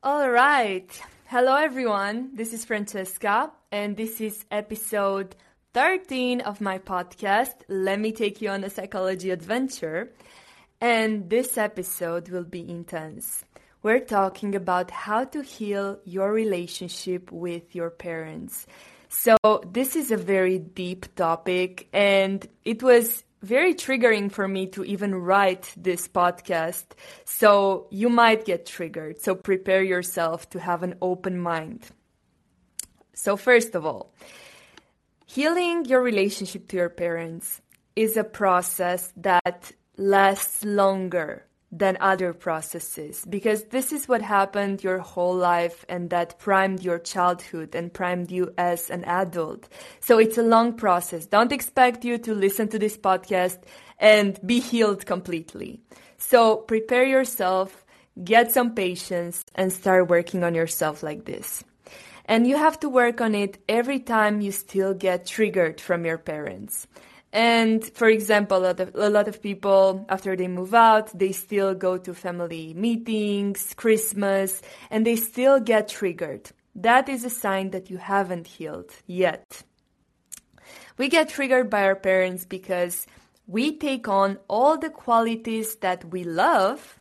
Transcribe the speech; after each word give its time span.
All 0.00 0.30
right. 0.30 0.88
Hello, 1.26 1.56
everyone. 1.56 2.30
This 2.36 2.52
is 2.52 2.64
Francesca, 2.64 3.50
and 3.72 3.96
this 3.96 4.20
is 4.20 4.44
episode 4.48 5.34
13 5.74 6.40
of 6.40 6.60
my 6.60 6.78
podcast. 6.78 7.54
Let 7.66 7.98
me 7.98 8.12
take 8.12 8.40
you 8.40 8.50
on 8.50 8.62
a 8.62 8.70
psychology 8.70 9.30
adventure. 9.30 10.12
And 10.80 11.28
this 11.28 11.58
episode 11.58 12.28
will 12.28 12.44
be 12.44 12.60
intense. 12.70 13.44
We're 13.82 13.98
talking 13.98 14.54
about 14.54 14.92
how 14.92 15.24
to 15.24 15.42
heal 15.42 15.98
your 16.04 16.32
relationship 16.32 17.32
with 17.32 17.74
your 17.74 17.90
parents. 17.90 18.68
So, 19.08 19.36
this 19.66 19.96
is 19.96 20.12
a 20.12 20.16
very 20.16 20.60
deep 20.60 21.12
topic, 21.16 21.88
and 21.92 22.46
it 22.64 22.84
was 22.84 23.24
very 23.42 23.74
triggering 23.74 24.30
for 24.30 24.48
me 24.48 24.66
to 24.68 24.84
even 24.84 25.14
write 25.14 25.72
this 25.76 26.08
podcast. 26.08 26.84
So 27.24 27.86
you 27.90 28.08
might 28.08 28.44
get 28.44 28.66
triggered. 28.66 29.20
So 29.20 29.34
prepare 29.34 29.82
yourself 29.82 30.50
to 30.50 30.60
have 30.60 30.82
an 30.82 30.96
open 31.00 31.38
mind. 31.38 31.86
So, 33.14 33.36
first 33.36 33.74
of 33.74 33.84
all, 33.84 34.12
healing 35.26 35.84
your 35.86 36.00
relationship 36.00 36.68
to 36.68 36.76
your 36.76 36.88
parents 36.88 37.60
is 37.96 38.16
a 38.16 38.22
process 38.22 39.12
that 39.16 39.72
lasts 39.96 40.64
longer 40.64 41.47
than 41.70 41.98
other 42.00 42.32
processes 42.32 43.24
because 43.28 43.64
this 43.64 43.92
is 43.92 44.08
what 44.08 44.22
happened 44.22 44.82
your 44.82 44.98
whole 44.98 45.34
life 45.34 45.84
and 45.88 46.08
that 46.08 46.38
primed 46.38 46.82
your 46.82 46.98
childhood 46.98 47.74
and 47.74 47.92
primed 47.92 48.30
you 48.30 48.52
as 48.56 48.88
an 48.88 49.04
adult. 49.04 49.68
So 50.00 50.18
it's 50.18 50.38
a 50.38 50.42
long 50.42 50.76
process. 50.76 51.26
Don't 51.26 51.52
expect 51.52 52.04
you 52.04 52.16
to 52.18 52.34
listen 52.34 52.68
to 52.68 52.78
this 52.78 52.96
podcast 52.96 53.58
and 53.98 54.38
be 54.46 54.60
healed 54.60 55.04
completely. 55.04 55.80
So 56.16 56.56
prepare 56.56 57.04
yourself, 57.04 57.84
get 58.24 58.50
some 58.50 58.74
patience 58.74 59.44
and 59.54 59.70
start 59.70 60.08
working 60.08 60.44
on 60.44 60.54
yourself 60.54 61.02
like 61.02 61.26
this. 61.26 61.64
And 62.24 62.46
you 62.46 62.56
have 62.56 62.80
to 62.80 62.88
work 62.88 63.20
on 63.20 63.34
it 63.34 63.58
every 63.68 64.00
time 64.00 64.40
you 64.40 64.52
still 64.52 64.94
get 64.94 65.26
triggered 65.26 65.80
from 65.80 66.04
your 66.04 66.18
parents. 66.18 66.86
And 67.32 67.84
for 67.94 68.08
example, 68.08 68.58
a 68.58 68.64
lot, 68.68 68.80
of, 68.80 68.94
a 68.94 69.10
lot 69.10 69.28
of 69.28 69.42
people, 69.42 70.06
after 70.08 70.34
they 70.34 70.48
move 70.48 70.74
out, 70.74 71.16
they 71.18 71.32
still 71.32 71.74
go 71.74 71.98
to 71.98 72.14
family 72.14 72.72
meetings, 72.74 73.74
Christmas, 73.76 74.62
and 74.90 75.06
they 75.06 75.16
still 75.16 75.60
get 75.60 75.88
triggered. 75.88 76.50
That 76.74 77.08
is 77.08 77.24
a 77.24 77.30
sign 77.30 77.70
that 77.70 77.90
you 77.90 77.98
haven't 77.98 78.46
healed 78.46 78.90
yet. 79.06 79.62
We 80.96 81.08
get 81.08 81.28
triggered 81.28 81.68
by 81.68 81.82
our 81.84 81.96
parents 81.96 82.44
because 82.44 83.06
we 83.46 83.76
take 83.76 84.08
on 84.08 84.38
all 84.48 84.78
the 84.78 84.90
qualities 84.90 85.76
that 85.76 86.04
we 86.06 86.24
love 86.24 86.98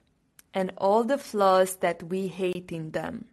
and 0.54 0.72
all 0.78 1.04
the 1.04 1.18
flaws 1.18 1.76
that 1.78 2.04
we 2.04 2.28
hate 2.28 2.72
in 2.72 2.92
them. 2.92 3.26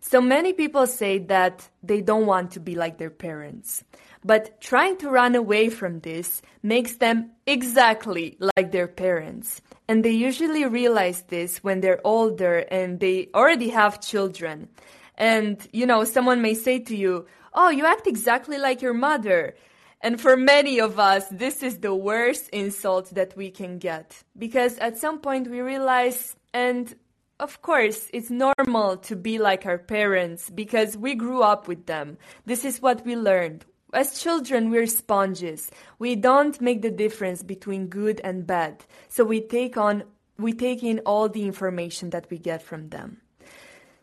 So 0.00 0.20
many 0.20 0.52
people 0.52 0.86
say 0.86 1.18
that 1.18 1.68
they 1.82 2.00
don't 2.00 2.26
want 2.26 2.52
to 2.52 2.60
be 2.60 2.74
like 2.74 2.98
their 2.98 3.10
parents. 3.10 3.84
But 4.24 4.60
trying 4.60 4.98
to 4.98 5.10
run 5.10 5.34
away 5.34 5.68
from 5.68 6.00
this 6.00 6.42
makes 6.62 6.96
them 6.96 7.32
exactly 7.46 8.38
like 8.56 8.70
their 8.70 8.88
parents. 8.88 9.60
And 9.88 10.04
they 10.04 10.12
usually 10.12 10.64
realize 10.64 11.22
this 11.22 11.58
when 11.64 11.80
they're 11.80 12.00
older 12.04 12.58
and 12.70 13.00
they 13.00 13.28
already 13.34 13.70
have 13.70 14.00
children. 14.00 14.68
And, 15.16 15.66
you 15.72 15.86
know, 15.86 16.04
someone 16.04 16.40
may 16.40 16.54
say 16.54 16.78
to 16.80 16.96
you, 16.96 17.26
Oh, 17.54 17.68
you 17.68 17.84
act 17.84 18.06
exactly 18.06 18.58
like 18.58 18.80
your 18.80 18.94
mother. 18.94 19.54
And 20.00 20.20
for 20.20 20.36
many 20.36 20.80
of 20.80 20.98
us, 20.98 21.28
this 21.28 21.62
is 21.62 21.78
the 21.78 21.94
worst 21.94 22.48
insult 22.48 23.14
that 23.14 23.36
we 23.36 23.50
can 23.50 23.78
get. 23.78 24.22
Because 24.36 24.78
at 24.78 24.98
some 24.98 25.18
point 25.18 25.48
we 25.48 25.60
realize, 25.60 26.34
and 26.54 26.94
of 27.38 27.60
course, 27.60 28.08
it's 28.12 28.30
normal 28.30 28.96
to 28.98 29.16
be 29.16 29.38
like 29.38 29.66
our 29.66 29.78
parents 29.78 30.48
because 30.48 30.96
we 30.96 31.14
grew 31.14 31.42
up 31.42 31.68
with 31.68 31.86
them. 31.86 32.18
This 32.46 32.64
is 32.64 32.80
what 32.80 33.04
we 33.04 33.16
learned. 33.16 33.64
As 33.92 34.18
children, 34.18 34.70
we're 34.70 34.86
sponges. 34.86 35.70
We 35.98 36.16
don't 36.16 36.58
make 36.60 36.80
the 36.80 36.90
difference 36.90 37.42
between 37.42 37.88
good 37.88 38.20
and 38.24 38.46
bad. 38.46 38.84
So 39.08 39.22
we 39.22 39.42
take 39.42 39.76
on, 39.76 40.04
we 40.38 40.54
take 40.54 40.82
in 40.82 41.00
all 41.00 41.28
the 41.28 41.44
information 41.44 42.10
that 42.10 42.30
we 42.30 42.38
get 42.38 42.62
from 42.62 42.88
them. 42.88 43.20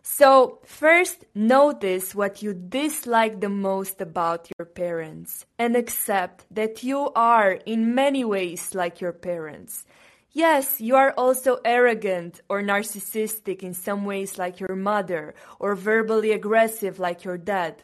So, 0.01 0.59
first, 0.65 1.25
notice 1.35 2.15
what 2.15 2.41
you 2.41 2.53
dislike 2.53 3.41
the 3.41 3.49
most 3.49 3.99
about 4.01 4.49
your 4.57 4.65
parents 4.65 5.45
and 5.57 5.75
accept 5.75 6.45
that 6.51 6.83
you 6.83 7.11
are 7.15 7.51
in 7.65 7.93
many 7.93 8.23
ways 8.23 8.73
like 8.73 9.01
your 9.01 9.11
parents. 9.11 9.85
Yes, 10.31 10.79
you 10.79 10.95
are 10.95 11.13
also 11.17 11.59
arrogant 11.65 12.41
or 12.49 12.61
narcissistic 12.61 13.61
in 13.61 13.73
some 13.73 14.05
ways 14.05 14.37
like 14.37 14.59
your 14.59 14.75
mother 14.75 15.33
or 15.59 15.75
verbally 15.75 16.31
aggressive 16.31 16.99
like 16.99 17.23
your 17.23 17.37
dad. 17.37 17.83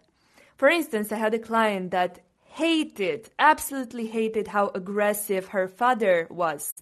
For 0.56 0.70
instance, 0.70 1.12
I 1.12 1.18
had 1.18 1.34
a 1.34 1.40
client 1.40 1.92
that 1.92 2.20
hated, 2.44 3.30
absolutely 3.38 4.08
hated 4.08 4.48
how 4.48 4.72
aggressive 4.74 5.50
her 5.50 5.68
father 5.68 6.28
was, 6.30 6.74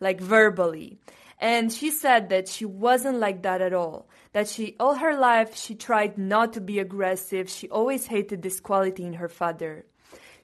like 0.00 0.20
verbally. 0.20 0.98
And 1.38 1.72
she 1.72 1.90
said 1.90 2.28
that 2.28 2.48
she 2.48 2.64
wasn't 2.64 3.18
like 3.18 3.42
that 3.42 3.62
at 3.62 3.72
all. 3.72 4.08
That 4.32 4.48
she, 4.48 4.76
all 4.78 4.94
her 4.94 5.16
life, 5.16 5.56
she 5.56 5.74
tried 5.74 6.18
not 6.18 6.52
to 6.52 6.60
be 6.60 6.78
aggressive. 6.78 7.48
She 7.48 7.68
always 7.68 8.06
hated 8.06 8.42
this 8.42 8.60
quality 8.60 9.04
in 9.04 9.14
her 9.14 9.28
father. 9.28 9.86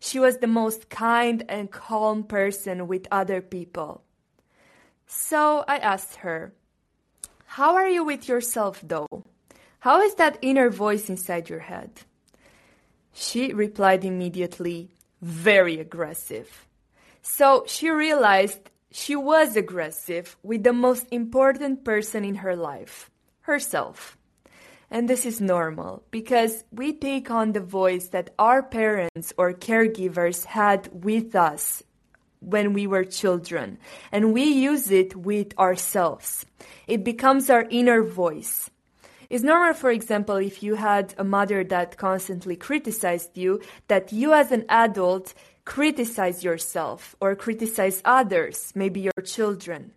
She 0.00 0.18
was 0.18 0.38
the 0.38 0.46
most 0.46 0.88
kind 0.88 1.44
and 1.48 1.70
calm 1.70 2.24
person 2.24 2.88
with 2.88 3.06
other 3.10 3.40
people. 3.40 4.02
So 5.06 5.64
I 5.68 5.78
asked 5.78 6.16
her, 6.16 6.52
How 7.44 7.76
are 7.76 7.88
you 7.88 8.04
with 8.04 8.28
yourself 8.28 8.80
though? 8.82 9.24
How 9.80 10.02
is 10.02 10.14
that 10.16 10.38
inner 10.42 10.70
voice 10.70 11.08
inside 11.08 11.48
your 11.48 11.60
head? 11.60 11.90
She 13.20 13.52
replied 13.52 14.04
immediately, 14.04 14.90
very 15.20 15.80
aggressive. 15.80 16.68
So 17.20 17.64
she 17.66 17.90
realized 17.90 18.70
she 18.92 19.16
was 19.16 19.56
aggressive 19.56 20.36
with 20.44 20.62
the 20.62 20.72
most 20.72 21.04
important 21.10 21.82
person 21.82 22.24
in 22.24 22.36
her 22.36 22.54
life, 22.54 23.10
herself. 23.40 24.16
And 24.88 25.08
this 25.08 25.26
is 25.26 25.40
normal 25.40 26.04
because 26.12 26.62
we 26.70 26.92
take 26.92 27.28
on 27.28 27.52
the 27.52 27.60
voice 27.60 28.06
that 28.10 28.30
our 28.38 28.62
parents 28.62 29.32
or 29.36 29.52
caregivers 29.52 30.44
had 30.44 30.88
with 31.04 31.34
us 31.34 31.82
when 32.38 32.72
we 32.72 32.86
were 32.86 33.04
children 33.04 33.78
and 34.12 34.32
we 34.32 34.44
use 34.44 34.92
it 34.92 35.16
with 35.16 35.58
ourselves. 35.58 36.46
It 36.86 37.02
becomes 37.02 37.50
our 37.50 37.66
inner 37.68 38.04
voice. 38.04 38.70
It's 39.30 39.44
normal, 39.44 39.74
for 39.74 39.90
example, 39.90 40.36
if 40.36 40.62
you 40.62 40.76
had 40.76 41.14
a 41.18 41.24
mother 41.24 41.62
that 41.64 41.98
constantly 41.98 42.56
criticized 42.56 43.36
you, 43.36 43.60
that 43.88 44.10
you 44.10 44.32
as 44.32 44.50
an 44.50 44.64
adult 44.70 45.34
criticize 45.66 46.42
yourself 46.42 47.14
or 47.20 47.36
criticize 47.36 48.00
others, 48.06 48.72
maybe 48.74 49.00
your 49.00 49.22
children. 49.24 49.92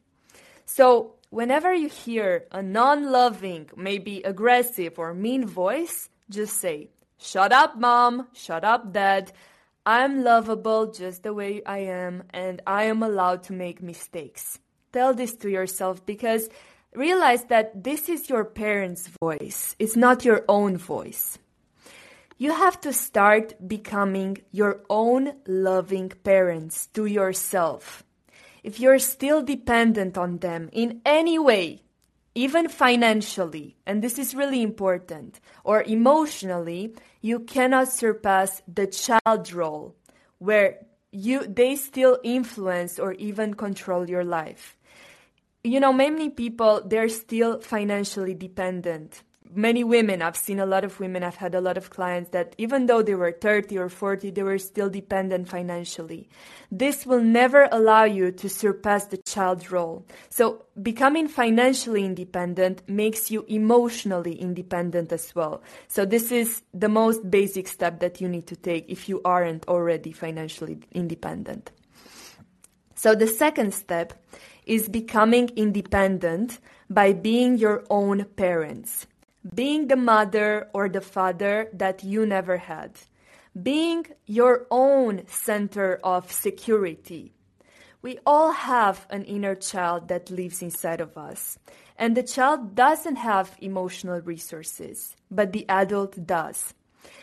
So, 0.66 1.16
whenever 1.30 1.74
you 1.74 1.88
hear 1.88 2.46
a 2.52 2.62
non 2.62 3.10
loving, 3.10 3.70
maybe 3.78 4.22
aggressive 4.24 5.00
or 5.00 5.14
mean 5.14 5.46
voice, 5.46 6.10
just 6.30 6.60
say, 6.60 6.90
Shut 7.18 7.54
up, 7.54 7.80
mom, 7.80 8.28
shut 8.34 8.66
up, 8.66 8.92
dad. 8.92 9.32
I'm 9.86 10.24
lovable 10.24 10.92
just 10.92 11.24
the 11.24 11.34
way 11.34 11.62
I 11.66 11.80
am, 11.80 12.24
and 12.32 12.62
I 12.68 12.84
am 12.86 13.02
allowed 13.02 13.44
to 13.44 13.54
make 13.54 13.82
mistakes. 13.82 14.60
Tell 14.92 15.14
this 15.14 15.34
to 15.38 15.50
yourself 15.50 16.06
because 16.06 16.50
realize 16.96 17.46
that 17.46 17.84
this 17.84 18.10
is 18.10 18.30
your 18.30 18.46
parents' 18.46 19.10
voice, 19.22 19.76
it's 19.80 19.96
not 19.96 20.26
your 20.26 20.44
own 20.48 20.78
voice. 20.78 21.38
You 22.38 22.54
have 22.54 22.82
to 22.82 22.92
start 22.92 23.68
becoming 23.68 24.40
your 24.52 24.82
own 24.90 25.34
loving 25.46 26.10
parents 26.10 26.88
to 26.88 27.06
yourself. 27.06 28.04
If 28.64 28.80
you're 28.80 29.00
still 29.00 29.44
dependent 29.44 30.18
on 30.18 30.40
them 30.40 30.70
in 30.72 31.02
any 31.06 31.38
way, 31.38 31.84
even 32.34 32.70
financially, 32.70 33.76
and 33.86 34.02
this 34.02 34.18
is 34.18 34.34
really 34.34 34.62
important, 34.62 35.40
or 35.64 35.84
emotionally, 35.84 36.96
you 37.22 37.40
cannot 37.42 37.92
surpass 37.92 38.62
the 38.68 38.88
child 38.88 39.54
role 39.54 39.96
where 40.40 40.80
you 41.12 41.46
they 41.46 41.76
still 41.76 42.18
influence 42.24 42.98
or 42.98 43.14
even 43.14 43.54
control 43.54 44.10
your 44.10 44.24
life 44.24 44.78
you 45.64 45.80
know, 45.80 45.94
many 45.94 46.30
people, 46.30 46.82
they're 46.86 47.10
still 47.10 47.60
financially 47.60 48.34
dependent. 48.34 49.24
Many 49.54 49.84
women, 49.84 50.22
I've 50.22 50.38
seen 50.38 50.62
a 50.62 50.66
lot 50.66 50.86
of 50.86 50.98
women, 51.02 51.24
I've 51.24 51.36
had 51.36 51.54
a 51.56 51.60
lot 51.60 51.78
of 51.78 51.90
clients 51.90 52.30
that 52.30 52.56
even 52.58 52.86
though 52.86 53.02
they 53.02 53.16
were 53.16 53.34
30 53.34 53.78
or 53.78 53.90
40, 53.90 54.32
they 54.32 54.44
were 54.44 54.58
still 54.58 54.90
dependent 54.90 55.50
financially. 55.50 56.30
This 56.72 57.06
will 57.06 57.22
never 57.22 57.68
allow 57.70 58.06
you 58.06 58.32
to 58.32 58.48
surpass 58.48 59.08
the 59.08 59.18
child 59.18 59.70
role. 59.70 60.06
So 60.30 60.64
becoming 60.82 61.28
financially 61.28 62.06
independent 62.06 62.82
makes 62.88 63.30
you 63.30 63.44
emotionally 63.50 64.36
independent 64.36 65.12
as 65.12 65.36
well. 65.36 65.62
So 65.90 66.06
this 66.06 66.32
is 66.32 66.64
the 66.74 66.90
most 66.90 67.30
basic 67.30 67.68
step 67.68 68.00
that 68.00 68.22
you 68.22 68.30
need 68.30 68.48
to 68.48 68.56
take 68.56 68.90
if 68.90 69.10
you 69.10 69.22
aren't 69.26 69.68
already 69.68 70.14
financially 70.14 70.80
independent. 70.94 71.72
So 72.96 73.16
the 73.16 73.28
second 73.28 73.74
step 73.74 74.14
is 74.66 74.90
becoming 74.90 75.50
independent 75.56 76.60
by 76.90 77.14
being 77.14 77.58
your 77.58 77.84
own 77.90 78.26
parents. 78.36 79.08
being 79.56 79.88
the 79.88 79.96
mother 79.96 80.70
or 80.74 80.88
the 80.88 81.02
father 81.02 81.68
that 81.74 82.04
you 82.04 82.26
never 82.26 82.58
had, 82.58 82.92
being 83.62 84.06
your 84.26 84.68
own 84.70 85.24
center 85.28 86.00
of 86.04 86.32
security. 86.32 87.34
We 88.04 88.20
all 88.26 88.52
have 88.52 89.06
an 89.10 89.24
inner 89.26 89.56
child 89.56 90.08
that 90.10 90.30
lives 90.30 90.62
inside 90.62 91.02
of 91.02 91.18
us, 91.18 91.58
and 91.98 92.16
the 92.16 92.24
child 92.24 92.76
doesn't 92.76 93.18
have 93.18 93.58
emotional 93.62 94.22
resources, 94.22 95.16
but 95.30 95.54
the 95.54 95.66
adult 95.70 96.26
does. 96.26 96.74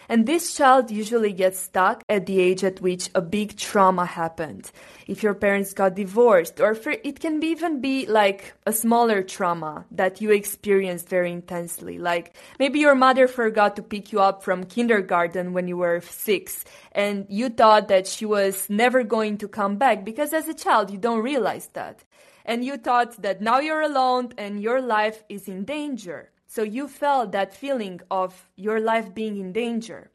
And 0.09 0.27
this 0.27 0.57
child 0.57 0.91
usually 0.91 1.33
gets 1.33 1.59
stuck 1.59 2.03
at 2.09 2.25
the 2.25 2.41
age 2.41 2.65
at 2.65 2.81
which 2.81 3.11
a 3.15 3.21
big 3.21 3.59
trauma 3.59 4.07
happened. 4.07 4.71
If 5.07 5.23
your 5.23 5.35
parents 5.35 5.75
got 5.75 5.97
divorced, 5.97 6.61
or 6.61 6.77
it 7.05 7.21
can 7.21 7.41
be 7.41 7.49
even 7.49 7.81
be 7.81 8.07
like 8.07 8.55
a 8.67 8.73
smaller 8.73 9.23
trauma 9.23 9.85
that 9.91 10.21
you 10.21 10.31
experienced 10.31 11.09
very 11.09 11.33
intensely. 11.33 11.99
Like 11.99 12.37
maybe 12.59 12.79
your 12.79 12.95
mother 12.95 13.27
forgot 13.27 13.77
to 13.77 13.83
pick 13.83 14.13
you 14.13 14.21
up 14.21 14.43
from 14.43 14.65
kindergarten 14.65 15.53
when 15.53 15.67
you 15.67 15.77
were 15.77 16.01
six, 16.01 16.65
and 16.93 17.27
you 17.29 17.49
thought 17.49 17.89
that 17.89 18.07
she 18.07 18.25
was 18.25 18.71
never 18.71 19.03
going 19.03 19.39
to 19.39 19.49
come 19.49 19.77
back 19.77 20.05
because 20.05 20.33
as 20.33 20.47
a 20.49 20.55
child 20.55 20.91
you 20.91 20.99
don't 20.99 21.23
realize 21.23 21.69
that. 21.73 22.05
And 22.45 22.65
you 22.65 22.77
thought 22.79 23.21
that 23.23 23.43
now 23.43 23.59
you're 23.59 23.83
alone 23.83 24.33
and 24.39 24.63
your 24.63 24.81
life 24.81 25.23
is 25.29 25.49
in 25.49 25.65
danger. 25.65 26.31
So 26.49 26.63
you 26.63 26.89
felt 26.89 27.33
that 27.33 27.55
feeling 27.55 28.01
of 28.11 28.49
your 28.57 28.81
life 28.81 29.15
being 29.15 29.37
in 29.37 29.53
danger. 29.53 30.11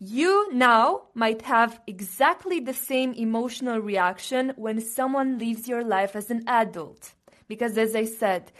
You 0.00 0.52
now 0.52 1.02
might 1.14 1.42
have 1.42 1.80
exactly 1.86 2.58
the 2.58 2.74
same 2.74 3.12
emotional 3.12 3.78
reaction 3.78 4.52
when 4.56 4.80
someone 4.80 5.38
leaves 5.38 5.68
your 5.68 5.84
life 5.84 6.16
as 6.16 6.28
an 6.28 6.42
adult. 6.48 7.12
Because 7.46 7.78
as 7.78 7.94
I 7.94 8.04
said, 8.04 8.50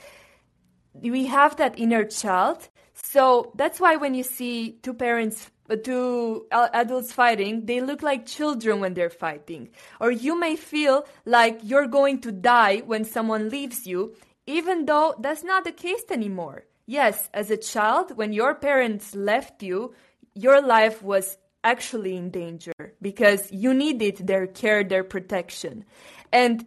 we 0.95 1.27
have 1.27 1.57
that 1.57 1.79
inner 1.79 2.05
child. 2.05 2.69
So 2.95 3.53
that's 3.57 3.81
why 3.81 3.97
when 3.97 4.15
you 4.15 4.23
see 4.23 4.79
two 4.83 4.95
parents, 4.95 5.51
uh, 5.69 5.77
two 5.77 6.47
adults 6.53 7.13
fighting, 7.13 7.67
they 7.67 7.81
look 7.81 8.03
like 8.03 8.25
children 8.27 8.79
when 8.79 8.95
they're 8.95 9.11
fighting. 9.11 9.71
Or 10.01 10.13
you 10.13 10.39
may 10.39 10.55
feel 10.55 11.07
like 11.25 11.59
you're 11.65 11.89
going 11.89 12.21
to 12.21 12.31
die 12.31 12.79
when 12.87 13.05
someone 13.05 13.49
leaves 13.49 13.85
you, 13.87 14.15
even 14.47 14.85
though 14.87 15.15
that's 15.19 15.43
not 15.43 15.65
the 15.65 15.73
case 15.73 16.05
anymore. 16.11 16.67
Yes, 16.91 17.31
as 17.33 17.53
a 17.53 17.57
child, 17.57 18.17
when 18.17 18.33
your 18.33 18.53
parents 18.53 19.15
left 19.15 19.63
you, 19.63 19.95
your 20.35 20.61
life 20.61 21.05
was 21.05 21.39
actually 21.63 22.17
in 22.17 22.31
danger 22.31 22.73
because 23.01 23.47
you 23.53 23.73
needed 23.73 24.27
their 24.27 24.49
care, 24.49 24.83
their 24.83 25.05
protection. 25.05 25.85
And 26.33 26.67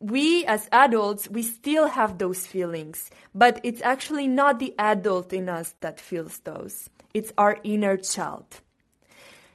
we 0.00 0.44
as 0.46 0.68
adults, 0.72 1.30
we 1.30 1.44
still 1.44 1.86
have 1.86 2.18
those 2.18 2.44
feelings, 2.44 3.08
but 3.36 3.60
it's 3.62 3.80
actually 3.82 4.26
not 4.26 4.58
the 4.58 4.74
adult 4.80 5.32
in 5.32 5.48
us 5.48 5.76
that 5.80 6.00
feels 6.00 6.40
those. 6.40 6.90
It's 7.14 7.32
our 7.38 7.60
inner 7.62 7.96
child. 7.96 8.62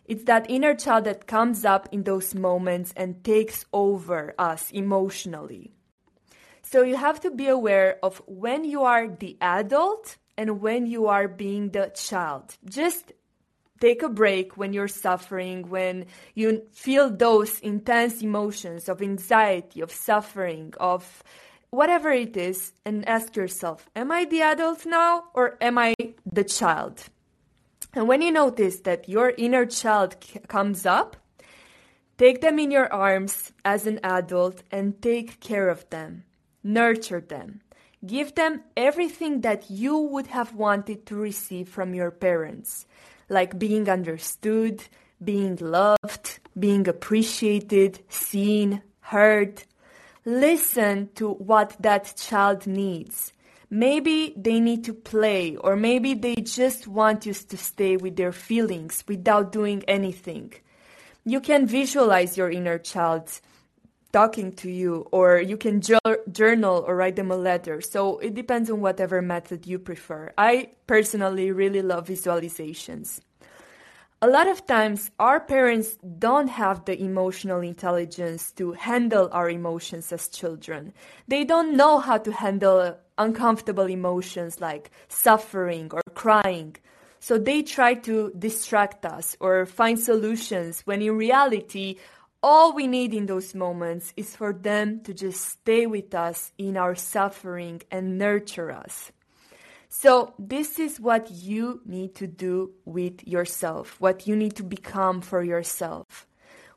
It's 0.06 0.24
that 0.24 0.50
inner 0.50 0.74
child 0.74 1.04
that 1.04 1.27
comes 1.27 1.65
up 1.65 1.89
in 1.92 2.04
those 2.04 2.33
moments 2.33 2.94
and 2.95 3.25
takes 3.25 3.65
over 3.74 4.33
us 4.39 4.71
emotionally. 4.71 5.74
So 6.69 6.81
you 6.83 6.97
have 6.97 7.21
to 7.21 7.31
be 7.31 7.47
aware 7.47 7.97
of 8.03 8.21
when 8.27 8.65
you 8.65 8.83
are 8.83 9.07
the 9.07 9.37
adult 9.39 10.17
and 10.37 10.59
when 10.59 10.85
you 10.85 11.07
are 11.07 11.29
being 11.29 11.69
the 11.69 11.93
child. 11.95 12.57
Just 12.65 13.13
take 13.79 14.03
a 14.03 14.09
break 14.09 14.57
when 14.57 14.73
you're 14.73 14.89
suffering, 14.89 15.69
when 15.69 16.07
you 16.35 16.63
feel 16.73 17.09
those 17.09 17.61
intense 17.61 18.21
emotions 18.21 18.89
of 18.89 19.01
anxiety, 19.01 19.79
of 19.79 19.93
suffering, 19.93 20.73
of 20.77 21.23
whatever 21.69 22.11
it 22.11 22.35
is, 22.35 22.73
and 22.83 23.07
ask 23.07 23.37
yourself, 23.37 23.89
Am 23.95 24.11
I 24.11 24.25
the 24.25 24.41
adult 24.41 24.85
now 24.85 25.23
or 25.33 25.57
am 25.61 25.77
I 25.77 25.95
the 26.29 26.43
child? 26.43 27.01
And 27.93 28.09
when 28.09 28.21
you 28.21 28.31
notice 28.33 28.81
that 28.81 29.07
your 29.07 29.29
inner 29.37 29.65
child 29.65 30.17
c- 30.21 30.39
comes 30.49 30.85
up, 30.85 31.15
take 32.17 32.41
them 32.41 32.59
in 32.59 32.71
your 32.71 32.91
arms 32.91 33.53
as 33.63 33.87
an 33.87 34.01
adult 34.03 34.63
and 34.69 35.01
take 35.01 35.39
care 35.39 35.69
of 35.69 35.89
them 35.91 36.25
nurture 36.67 37.21
them. 37.21 37.61
Give 38.05 38.35
them 38.35 38.61
everything 38.75 39.41
that 39.41 39.71
you 39.71 39.97
would 39.97 40.27
have 40.27 40.53
wanted 40.53 41.05
to 41.07 41.15
receive 41.15 41.69
from 41.69 41.95
your 41.95 42.11
parents, 42.11 42.85
like 43.29 43.57
being 43.57 43.89
understood, 43.89 44.83
being 45.23 45.55
loved, 45.55 46.39
being 46.59 46.87
appreciated, 46.87 48.03
seen, 48.09 48.83
heard. 48.99 49.63
Listen 50.25 51.09
to 51.15 51.31
what 51.31 51.75
that 51.79 52.13
child 52.17 52.67
needs. 52.67 53.33
Maybe 53.69 54.33
they 54.37 54.59
need 54.59 54.83
to 54.85 54.93
play, 54.93 55.55
or 55.55 55.75
maybe 55.75 56.13
they 56.13 56.35
just 56.35 56.87
want 56.87 57.25
you 57.25 57.33
to 57.33 57.57
stay 57.57 57.97
with 57.97 58.15
their 58.15 58.31
feelings 58.31 59.03
without 59.07 59.51
doing 59.51 59.83
anything. 59.87 60.53
You 61.25 61.41
can 61.41 61.65
visualize 61.65 62.37
your 62.37 62.49
inner 62.49 62.77
child 62.77 63.41
talking 64.17 64.51
to 64.63 64.69
you, 64.81 64.93
or 65.17 65.27
you 65.51 65.57
can 65.57 65.75
journal 66.41 66.77
or 66.87 66.95
write 66.95 67.15
them 67.19 67.29
a 67.29 67.37
letter. 67.49 67.77
So 67.93 68.17
it 68.27 68.33
depends 68.41 68.67
on 68.73 68.81
whatever 68.81 69.21
method 69.21 69.59
you 69.71 69.77
prefer. 69.89 70.21
I 70.51 70.53
personally 70.93 71.51
really 71.51 71.83
love 71.91 72.07
visualizations. 72.07 73.21
A 74.19 74.29
lot 74.37 74.47
of 74.53 74.65
times, 74.65 75.11
our 75.19 75.39
parents 75.39 75.89
don't 76.27 76.49
have 76.61 76.77
the 76.85 76.95
emotional 77.09 77.61
intelligence 77.61 78.51
to 78.53 78.65
handle 78.89 79.29
our 79.31 79.49
emotions 79.59 80.11
as 80.11 80.33
children. 80.39 80.81
They 81.27 81.43
don't 81.51 81.77
know 81.77 81.99
how 82.07 82.17
to 82.25 82.31
handle 82.31 82.79
uh, 82.79 82.93
uncomfortable 83.25 83.87
emotions 83.99 84.59
like 84.59 84.89
suffering 85.25 85.91
or 85.93 86.01
crying. 86.15 86.71
So 87.19 87.37
they 87.37 87.61
try 87.61 87.91
to 88.09 88.31
distract 88.47 89.05
us 89.05 89.37
or 89.39 89.67
find 89.67 89.97
solutions 89.99 90.81
when 90.87 91.01
in 91.01 91.15
reality, 91.17 91.97
all 92.43 92.73
we 92.73 92.87
need 92.87 93.13
in 93.13 93.25
those 93.25 93.55
moments 93.55 94.13
is 94.15 94.35
for 94.35 94.53
them 94.53 95.01
to 95.01 95.13
just 95.13 95.41
stay 95.41 95.85
with 95.85 96.13
us 96.13 96.51
in 96.57 96.77
our 96.77 96.95
suffering 96.95 97.81
and 97.91 98.17
nurture 98.17 98.71
us. 98.71 99.11
So, 99.89 100.33
this 100.37 100.79
is 100.79 100.99
what 100.99 101.31
you 101.31 101.81
need 101.85 102.13
to 102.15 102.27
do 102.27 102.73
with 102.83 103.25
yourself, 103.25 103.95
what 103.99 104.27
you 104.27 104.35
need 104.35 104.55
to 104.57 104.63
become 104.63 105.21
for 105.21 105.43
yourself. 105.43 106.27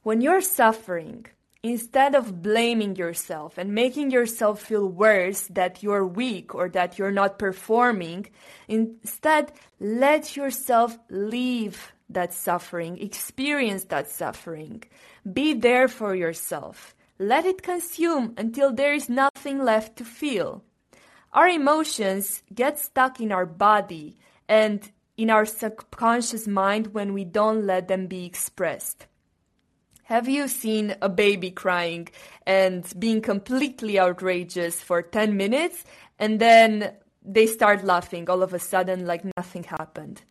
When 0.02 0.20
you're 0.20 0.40
suffering, 0.40 1.26
instead 1.62 2.14
of 2.14 2.40
blaming 2.40 2.96
yourself 2.96 3.58
and 3.58 3.74
making 3.74 4.10
yourself 4.10 4.62
feel 4.62 4.86
worse 4.88 5.42
that 5.48 5.82
you're 5.82 6.06
weak 6.06 6.54
or 6.54 6.68
that 6.70 6.98
you're 6.98 7.10
not 7.10 7.38
performing, 7.38 8.28
instead 8.68 9.52
let 9.78 10.36
yourself 10.36 10.98
leave 11.10 11.92
that 12.10 12.32
suffering, 12.32 12.98
experience 12.98 13.84
that 13.84 14.08
suffering. 14.08 14.82
Be 15.30 15.54
there 15.54 15.88
for 15.88 16.14
yourself. 16.14 16.94
Let 17.18 17.44
it 17.44 17.62
consume 17.62 18.34
until 18.36 18.72
there 18.72 18.94
is 18.94 19.08
nothing 19.08 19.62
left 19.62 19.96
to 19.96 20.04
feel. 20.04 20.62
Our 21.32 21.48
emotions 21.48 22.42
get 22.52 22.78
stuck 22.78 23.20
in 23.20 23.30
our 23.30 23.46
body 23.46 24.16
and 24.48 24.90
in 25.16 25.30
our 25.30 25.44
subconscious 25.44 26.46
mind 26.46 26.88
when 26.88 27.12
we 27.12 27.24
don't 27.24 27.66
let 27.66 27.88
them 27.88 28.06
be 28.06 28.24
expressed. 28.24 29.06
Have 30.04 30.28
you 30.28 30.48
seen 30.48 30.96
a 31.00 31.08
baby 31.08 31.52
crying 31.52 32.08
and 32.46 32.84
being 32.98 33.20
completely 33.20 34.00
outrageous 34.00 34.82
for 34.82 35.02
10 35.02 35.36
minutes 35.36 35.84
and 36.18 36.40
then 36.40 36.94
they 37.22 37.46
start 37.46 37.84
laughing 37.84 38.28
all 38.28 38.42
of 38.42 38.52
a 38.52 38.58
sudden 38.58 39.06
like 39.06 39.24
nothing 39.36 39.62
happened? 39.62 40.22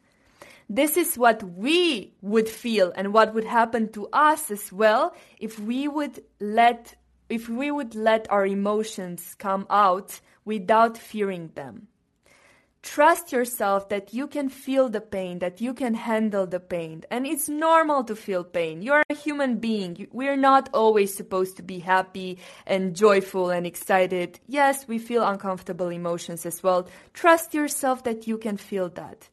This 0.69 0.97
is 0.97 1.17
what 1.17 1.41
we 1.41 2.13
would 2.21 2.47
feel 2.47 2.93
and 2.95 3.11
what 3.11 3.33
would 3.33 3.43
happen 3.43 3.91
to 3.93 4.07
us 4.13 4.51
as 4.51 4.71
well 4.71 5.15
if 5.39 5.59
we 5.59 5.88
would 5.88 6.23
let 6.39 6.95
if 7.27 7.49
we 7.49 7.71
would 7.71 7.95
let 7.95 8.29
our 8.31 8.45
emotions 8.45 9.35
come 9.38 9.65
out 9.69 10.19
without 10.45 10.97
fearing 10.97 11.51
them. 11.53 11.88
Trust 12.81 13.31
yourself 13.31 13.89
that 13.89 14.13
you 14.13 14.25
can 14.25 14.47
feel 14.47 14.89
the 14.89 15.01
pain, 15.01 15.39
that 15.39 15.59
you 15.59 15.73
can 15.73 15.93
handle 15.93 16.47
the 16.47 16.61
pain. 16.61 17.03
And 17.11 17.27
it's 17.27 17.49
normal 17.49 18.05
to 18.05 18.15
feel 18.15 18.43
pain. 18.43 18.81
You're 18.81 19.03
a 19.09 19.13
human 19.13 19.57
being. 19.57 20.07
We're 20.11 20.38
not 20.38 20.69
always 20.73 21.13
supposed 21.13 21.57
to 21.57 21.63
be 21.63 21.79
happy 21.79 22.39
and 22.65 22.95
joyful 22.95 23.49
and 23.49 23.67
excited. 23.67 24.39
Yes, 24.47 24.88
we 24.88 24.97
feel 24.97 25.23
uncomfortable 25.23 25.89
emotions 25.89 26.45
as 26.45 26.63
well. 26.63 26.88
Trust 27.13 27.53
yourself 27.53 28.05
that 28.05 28.27
you 28.27 28.38
can 28.38 28.55
feel 28.55 28.88
that. 28.89 29.29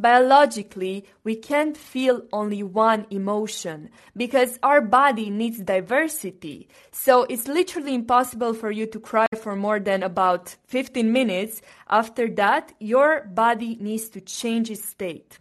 Biologically, 0.00 1.04
we 1.24 1.36
can't 1.36 1.76
feel 1.76 2.22
only 2.32 2.62
one 2.62 3.06
emotion 3.10 3.90
because 4.16 4.58
our 4.62 4.80
body 4.80 5.28
needs 5.28 5.58
diversity. 5.60 6.68
So 6.90 7.24
it's 7.24 7.46
literally 7.46 7.94
impossible 7.94 8.54
for 8.54 8.70
you 8.70 8.86
to 8.86 8.98
cry 8.98 9.26
for 9.36 9.54
more 9.56 9.78
than 9.78 10.02
about 10.02 10.56
15 10.68 11.12
minutes. 11.12 11.60
After 11.88 12.28
that, 12.30 12.72
your 12.80 13.24
body 13.26 13.76
needs 13.78 14.08
to 14.10 14.22
change 14.22 14.70
its 14.70 14.88
state. 14.88 15.38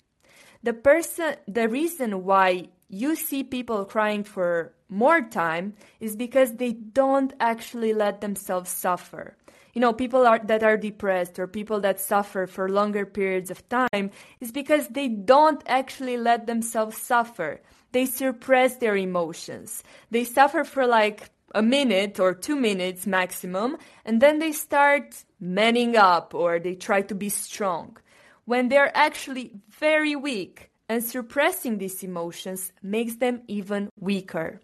The 0.62 0.74
person, 0.74 1.36
the 1.48 1.70
reason 1.70 2.26
why 2.26 2.68
you 2.90 3.16
see 3.16 3.44
people 3.44 3.86
crying 3.86 4.26
for 4.26 4.74
more 4.90 5.22
time 5.22 5.76
is 6.02 6.18
because 6.18 6.56
they 6.56 6.74
don't 6.74 7.32
actually 7.40 7.94
let 7.94 8.20
themselves 8.20 8.72
suffer. 8.72 9.38
You 9.74 9.82
know, 9.82 9.94
people 9.94 10.26
are, 10.26 10.40
that 10.40 10.64
are 10.64 10.78
depressed 10.78 11.40
or 11.40 11.48
people 11.48 11.80
that 11.82 12.00
suffer 12.00 12.48
for 12.48 12.70
longer 12.70 13.06
periods 13.06 13.52
of 13.52 13.68
time 13.70 14.12
is 14.40 14.52
because 14.52 14.88
they 14.90 15.08
don't 15.08 15.62
actually 15.68 16.18
let 16.18 16.48
themselves 16.48 16.98
suffer. 16.98 17.62
They 17.92 18.06
suppress 18.06 18.76
their 18.78 18.96
emotions. 18.96 19.84
They 20.12 20.24
suffer 20.24 20.64
for 20.64 20.86
like 20.86 21.30
a 21.56 21.62
minute 21.62 22.20
or 22.20 22.34
two 22.34 22.56
minutes 22.56 23.08
maximum, 23.08 23.78
and 24.06 24.22
then 24.22 24.40
they 24.40 24.52
start 24.52 25.24
manning 25.40 25.98
up 25.98 26.36
or 26.36 26.60
they 26.60 26.76
try 26.76 27.02
to 27.02 27.16
be 27.16 27.30
strong 27.30 27.98
when 28.46 28.70
they're 28.70 28.96
actually 28.96 29.54
very 29.70 30.16
weak. 30.16 30.72
And 30.92 31.04
suppressing 31.04 31.78
these 31.78 32.02
emotions 32.02 32.74
makes 32.82 33.18
them 33.18 33.44
even 33.48 33.90
weaker. 34.00 34.60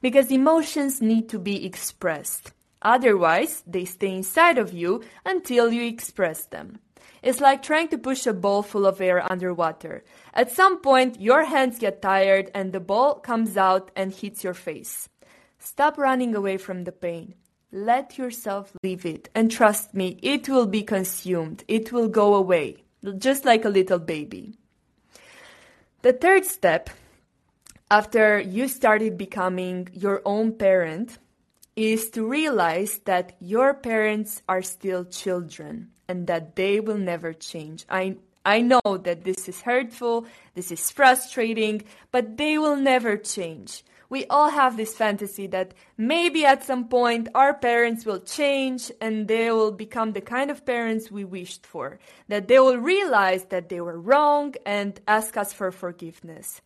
Because 0.00 0.30
emotions 0.30 1.02
need 1.02 1.28
to 1.30 1.40
be 1.40 1.66
expressed. 1.66 2.53
Otherwise, 2.84 3.64
they 3.66 3.86
stay 3.86 4.14
inside 4.14 4.58
of 4.58 4.72
you 4.72 5.02
until 5.24 5.72
you 5.72 5.84
express 5.86 6.44
them. 6.44 6.78
It's 7.22 7.40
like 7.40 7.62
trying 7.62 7.88
to 7.88 7.98
push 7.98 8.26
a 8.26 8.34
ball 8.34 8.62
full 8.62 8.84
of 8.84 9.00
air 9.00 9.24
underwater. 9.32 10.04
At 10.34 10.52
some 10.52 10.80
point, 10.80 11.20
your 11.20 11.44
hands 11.44 11.78
get 11.78 12.02
tired 12.02 12.50
and 12.54 12.72
the 12.72 12.80
ball 12.80 13.14
comes 13.14 13.56
out 13.56 13.90
and 13.96 14.12
hits 14.12 14.44
your 14.44 14.52
face. 14.52 15.08
Stop 15.58 15.96
running 15.96 16.34
away 16.34 16.58
from 16.58 16.84
the 16.84 16.92
pain. 16.92 17.34
Let 17.72 18.18
yourself 18.18 18.76
leave 18.82 19.06
it. 19.06 19.30
And 19.34 19.50
trust 19.50 19.94
me, 19.94 20.18
it 20.22 20.48
will 20.50 20.66
be 20.66 20.82
consumed. 20.82 21.64
It 21.66 21.90
will 21.90 22.08
go 22.08 22.34
away, 22.34 22.84
just 23.16 23.46
like 23.46 23.64
a 23.64 23.70
little 23.70 23.98
baby. 23.98 24.58
The 26.02 26.12
third 26.12 26.44
step, 26.44 26.90
after 27.90 28.38
you 28.38 28.68
started 28.68 29.16
becoming 29.16 29.88
your 29.94 30.20
own 30.26 30.52
parent, 30.52 31.18
is 31.76 32.10
to 32.10 32.26
realize 32.26 32.98
that 33.04 33.36
your 33.40 33.74
parents 33.74 34.42
are 34.48 34.62
still 34.62 35.04
children 35.04 35.90
and 36.08 36.26
that 36.26 36.56
they 36.56 36.80
will 36.80 36.98
never 36.98 37.32
change. 37.32 37.84
I 37.88 38.16
I 38.46 38.60
know 38.60 38.82
that 38.84 39.24
this 39.24 39.48
is 39.48 39.62
hurtful, 39.62 40.26
this 40.54 40.70
is 40.70 40.90
frustrating, 40.90 41.82
but 42.10 42.36
they 42.36 42.58
will 42.58 42.76
never 42.76 43.16
change. 43.16 43.82
We 44.10 44.26
all 44.26 44.50
have 44.50 44.76
this 44.76 44.94
fantasy 44.94 45.46
that 45.48 45.72
maybe 45.96 46.44
at 46.44 46.62
some 46.62 46.88
point 46.88 47.28
our 47.34 47.54
parents 47.54 48.04
will 48.04 48.20
change 48.20 48.92
and 49.00 49.26
they 49.26 49.50
will 49.50 49.72
become 49.72 50.12
the 50.12 50.20
kind 50.20 50.50
of 50.50 50.66
parents 50.66 51.10
we 51.10 51.24
wished 51.24 51.64
for, 51.64 51.98
that 52.28 52.46
they 52.46 52.58
will 52.58 52.76
realize 52.76 53.46
that 53.46 53.70
they 53.70 53.80
were 53.80 53.98
wrong 53.98 54.54
and 54.66 55.00
ask 55.08 55.38
us 55.38 55.54
for 55.54 55.72
forgiveness. 55.72 56.60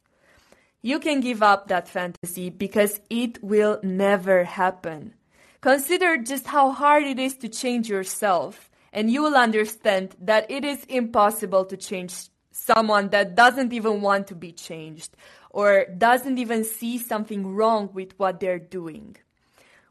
You 0.80 1.00
can 1.00 1.20
give 1.20 1.42
up 1.42 1.68
that 1.68 1.88
fantasy 1.88 2.50
because 2.50 3.00
it 3.11 3.42
will 3.42 3.80
never 3.82 4.44
happen. 4.44 5.14
Consider 5.61 6.18
just 6.18 6.47
how 6.47 6.70
hard 6.70 7.02
it 7.02 7.18
is 7.18 7.37
to 7.38 7.49
change 7.49 7.88
yourself, 7.88 8.70
and 8.92 9.11
you 9.11 9.23
will 9.23 9.35
understand 9.35 10.14
that 10.20 10.49
it 10.49 10.64
is 10.64 10.85
impossible 10.85 11.64
to 11.64 11.76
change 11.76 12.28
someone 12.52 13.08
that 13.08 13.35
doesn't 13.35 13.73
even 13.73 14.00
want 14.00 14.28
to 14.28 14.37
be 14.37 14.52
changed 14.52 15.16
or 15.50 15.87
doesn't 15.97 16.38
even 16.38 16.62
see 16.62 16.97
something 16.97 17.54
wrong 17.54 17.90
with 17.92 18.16
what 18.16 18.38
they're 18.38 18.61
doing. 18.61 19.16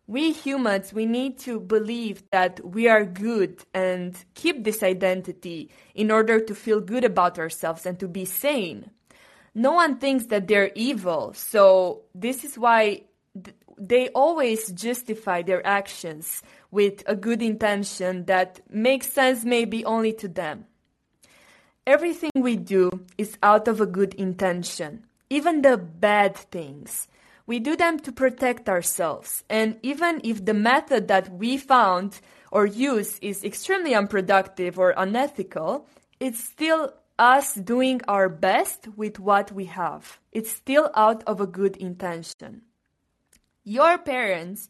We 0.08 0.32
humans, 0.32 0.94
we 0.94 1.06
need 1.06 1.38
to 1.39 1.60
believe 1.60 2.24
that 2.32 2.65
we 2.65 2.88
are 2.88 3.03
good 3.03 3.62
and 3.74 4.15
keep 4.36 4.63
this 4.63 4.82
identity 4.82 5.70
in 5.94 6.12
order 6.12 6.39
to 6.39 6.56
feel 6.56 6.79
good 6.79 7.03
about 7.03 7.38
ourselves 7.38 7.86
and 7.86 8.00
to 8.00 8.08
be 8.08 8.24
sane 8.24 8.91
no 9.58 9.74
one 9.74 9.98
thinks 9.98 10.28
that 10.28 10.48
they're 10.48 10.72
evil. 10.76 11.34
So 11.34 12.04
this 12.14 12.46
is 12.46 12.60
why 12.60 13.02
th- 13.34 13.58
they 13.76 14.10
always 14.10 14.72
justify 14.72 15.42
their 15.42 15.66
actions 15.66 16.44
with 16.70 17.04
a 17.08 17.16
good 17.16 17.42
intention 17.42 18.26
that 18.26 18.60
makes 18.70 19.12
sense 19.12 19.44
maybe 19.44 19.84
only 19.84 20.14
to 20.14 20.28
them. 20.28 20.66
Everything 21.88 22.30
we 22.36 22.56
do 22.56 22.92
is 23.18 23.38
out 23.42 23.68
of 23.68 23.82
a 23.82 23.88
good 23.88 24.14
intention, 24.14 25.06
even 25.32 25.64
the 25.64 25.78
bad 25.78 26.36
things. 26.36 27.08
We 27.48 27.60
do 27.60 27.76
them 27.76 27.98
to 28.02 28.12
protect 28.12 28.70
ourselves. 28.70 29.44
And 29.50 29.80
even 29.82 30.22
if 30.24 30.46
the 30.46 30.54
method 30.54 31.08
that 31.08 31.34
we 31.34 31.58
found 31.58 32.20
or 32.52 32.68
use 32.68 33.18
is 33.24 33.44
extremely 33.44 33.96
unproductive 33.96 34.78
or 34.78 34.94
unethical, 34.96 35.88
it's 36.20 36.44
still 36.44 36.94
us 37.20 37.56
doing 37.56 38.02
our 38.08 38.30
best 38.30 38.88
with 38.96 39.20
what 39.20 39.52
we 39.52 39.66
have. 39.66 40.20
It's 40.32 40.52
still 40.52 40.92
out 40.96 41.24
of 41.26 41.42
a 41.42 41.48
good 41.48 41.78
intention. 41.78 42.62
Your 43.64 43.98
parents 43.98 44.70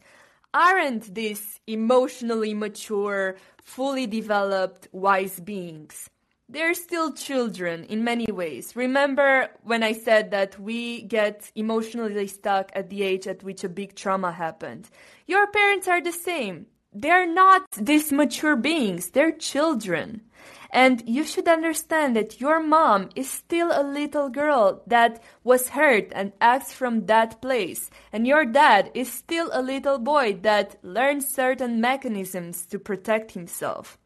aren't 0.52 1.14
these 1.14 1.60
emotionally 1.66 2.54
mature, 2.54 3.36
fully 3.62 4.06
developed, 4.06 4.88
wise 4.92 5.38
beings. 5.40 6.08
They're 6.48 6.74
still 6.74 7.12
children 7.12 7.84
in 7.84 8.04
many 8.04 8.32
ways. 8.32 8.74
Remember 8.74 9.50
when 9.62 9.82
I 9.82 9.92
said 9.92 10.30
that 10.30 10.58
we 10.58 11.02
get 11.02 11.52
emotionally 11.54 12.26
stuck 12.26 12.72
at 12.74 12.88
the 12.88 13.02
age 13.02 13.26
at 13.26 13.42
which 13.42 13.64
a 13.64 13.68
big 13.68 13.94
trauma 13.94 14.32
happened? 14.32 14.88
Your 15.26 15.46
parents 15.46 15.86
are 15.86 16.00
the 16.00 16.12
same. 16.12 16.66
They're 16.94 17.30
not 17.30 17.70
these 17.72 18.10
mature 18.10 18.56
beings, 18.56 19.10
they're 19.10 19.32
children. 19.32 20.22
And 20.70 21.02
you 21.08 21.24
should 21.24 21.48
understand 21.48 22.14
that 22.16 22.40
your 22.40 22.60
mom 22.60 23.08
is 23.16 23.30
still 23.30 23.70
a 23.72 23.82
little 23.82 24.28
girl 24.28 24.82
that 24.86 25.22
was 25.42 25.70
hurt 25.70 26.12
and 26.14 26.32
acts 26.40 26.72
from 26.72 27.06
that 27.06 27.40
place. 27.40 27.90
And 28.12 28.26
your 28.26 28.44
dad 28.44 28.90
is 28.94 29.10
still 29.10 29.50
a 29.52 29.62
little 29.62 29.98
boy 29.98 30.38
that 30.42 30.76
learns 30.82 31.32
certain 31.32 31.80
mechanisms 31.80 32.66
to 32.66 32.78
protect 32.78 33.32
himself. 33.32 33.98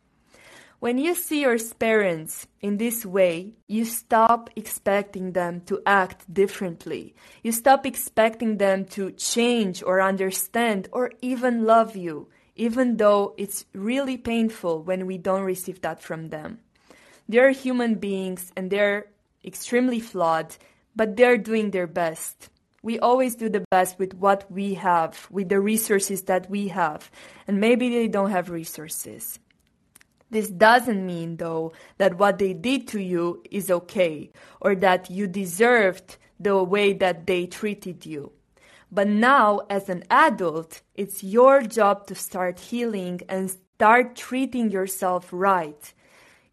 When 0.78 0.98
you 0.98 1.14
see 1.14 1.42
your 1.42 1.58
parents 1.78 2.48
in 2.60 2.76
this 2.78 3.06
way, 3.06 3.52
you 3.68 3.84
stop 3.84 4.50
expecting 4.56 5.30
them 5.30 5.60
to 5.66 5.80
act 5.86 6.32
differently. 6.32 7.14
You 7.44 7.52
stop 7.52 7.86
expecting 7.86 8.58
them 8.58 8.86
to 8.86 9.12
change 9.12 9.82
or 9.84 10.00
understand 10.00 10.88
or 10.90 11.12
even 11.20 11.66
love 11.66 11.94
you 11.94 12.28
even 12.56 12.96
though 12.96 13.34
it's 13.38 13.64
really 13.72 14.16
painful 14.16 14.82
when 14.82 15.06
we 15.06 15.18
don't 15.18 15.42
receive 15.42 15.80
that 15.80 16.02
from 16.02 16.28
them. 16.28 16.58
They're 17.28 17.50
human 17.50 17.94
beings 17.96 18.52
and 18.56 18.70
they're 18.70 19.06
extremely 19.44 20.00
flawed, 20.00 20.56
but 20.94 21.16
they're 21.16 21.38
doing 21.38 21.70
their 21.70 21.86
best. 21.86 22.50
We 22.82 22.98
always 22.98 23.36
do 23.36 23.48
the 23.48 23.64
best 23.70 23.98
with 23.98 24.14
what 24.14 24.50
we 24.50 24.74
have, 24.74 25.28
with 25.30 25.48
the 25.48 25.60
resources 25.60 26.22
that 26.24 26.50
we 26.50 26.68
have, 26.68 27.10
and 27.46 27.60
maybe 27.60 27.88
they 27.88 28.08
don't 28.08 28.30
have 28.30 28.50
resources. 28.50 29.38
This 30.30 30.48
doesn't 30.48 31.06
mean, 31.06 31.36
though, 31.36 31.72
that 31.98 32.18
what 32.18 32.38
they 32.38 32.54
did 32.54 32.88
to 32.88 33.00
you 33.00 33.42
is 33.50 33.70
okay 33.70 34.30
or 34.60 34.74
that 34.76 35.10
you 35.10 35.26
deserved 35.26 36.16
the 36.40 36.62
way 36.62 36.92
that 36.94 37.26
they 37.26 37.46
treated 37.46 38.04
you. 38.06 38.32
But 38.94 39.08
now, 39.08 39.62
as 39.70 39.88
an 39.88 40.04
adult, 40.10 40.82
it's 40.94 41.24
your 41.24 41.62
job 41.62 42.06
to 42.08 42.14
start 42.14 42.60
healing 42.60 43.22
and 43.26 43.50
start 43.50 44.16
treating 44.16 44.70
yourself 44.70 45.30
right. 45.32 45.94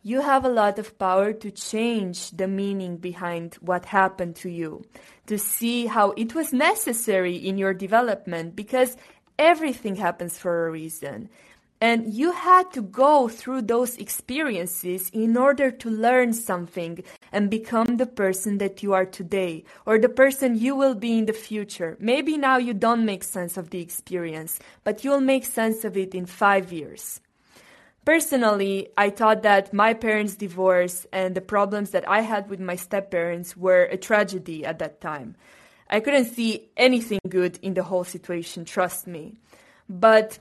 You 0.02 0.22
have 0.22 0.46
a 0.46 0.50
lot 0.50 0.80
of 0.80 0.98
power 0.98 1.34
to 1.34 1.52
change 1.52 2.32
the 2.32 2.48
meaning 2.48 2.96
behind 2.96 3.56
what 3.56 3.84
happened 3.84 4.38
to 4.38 4.50
you, 4.50 4.86
to 5.28 5.38
see 5.38 5.88
how 5.88 6.12
it 6.12 6.34
was 6.34 6.54
necessary 6.54 7.36
in 7.36 7.58
your 7.58 7.74
development 7.74 8.56
because 8.56 8.96
everything 9.38 9.98
happens 9.98 10.40
for 10.40 10.66
a 10.66 10.72
reason. 10.72 11.28
And 11.82 12.14
you 12.14 12.32
had 12.32 12.72
to 12.72 12.82
go 12.82 13.28
through 13.28 13.64
those 13.64 13.98
experiences 13.98 15.10
in 15.10 15.36
order 15.36 15.72
to 15.72 15.90
learn 15.90 16.32
something 16.32 17.04
and 17.32 17.50
become 17.50 17.98
the 17.98 18.06
person 18.06 18.58
that 18.58 18.82
you 18.84 18.94
are 18.94 19.06
today 19.06 19.64
or 19.86 19.98
the 19.98 20.10
person 20.10 20.58
you 20.58 20.76
will 20.76 20.96
be 20.96 21.18
in 21.18 21.26
the 21.26 21.34
future. 21.34 21.98
Maybe 22.00 22.38
now 22.38 22.58
you 22.58 22.74
don't 22.74 23.06
make 23.06 23.24
sense 23.24 23.58
of 23.58 23.70
the 23.70 23.82
experience, 23.82 24.60
but 24.84 25.04
you'll 25.04 25.22
make 25.22 25.46
sense 25.46 25.84
of 25.84 25.98
it 25.98 26.16
in 26.16 26.26
five 26.26 26.72
years. 26.72 27.22
Personally, 28.06 28.90
I 28.98 29.10
thought 29.10 29.44
that 29.44 29.74
my 29.74 29.94
parents' 29.94 30.36
divorce 30.36 31.06
and 31.12 31.36
the 31.36 31.42
problems 31.42 31.92
that 31.92 32.08
I 32.10 32.22
had 32.22 32.50
with 32.50 32.60
my 32.60 32.76
step 32.76 33.12
parents 33.12 33.56
were 33.56 33.84
a 33.84 33.98
tragedy 33.98 34.66
at 34.66 34.80
that 34.80 35.00
time. 35.02 35.36
I 35.90 36.00
couldn't 36.00 36.34
see 36.34 36.70
anything 36.78 37.20
good 37.28 37.60
in 37.62 37.74
the 37.74 37.84
whole 37.84 38.04
situation, 38.04 38.66
trust 38.66 39.06
me. 39.08 39.38
But 39.88 40.40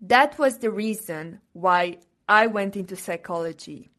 that 0.00 0.38
was 0.38 0.58
the 0.58 0.70
reason 0.70 1.40
why 1.52 1.98
I 2.28 2.46
went 2.46 2.76
into 2.76 2.96
psychology, 2.96 3.89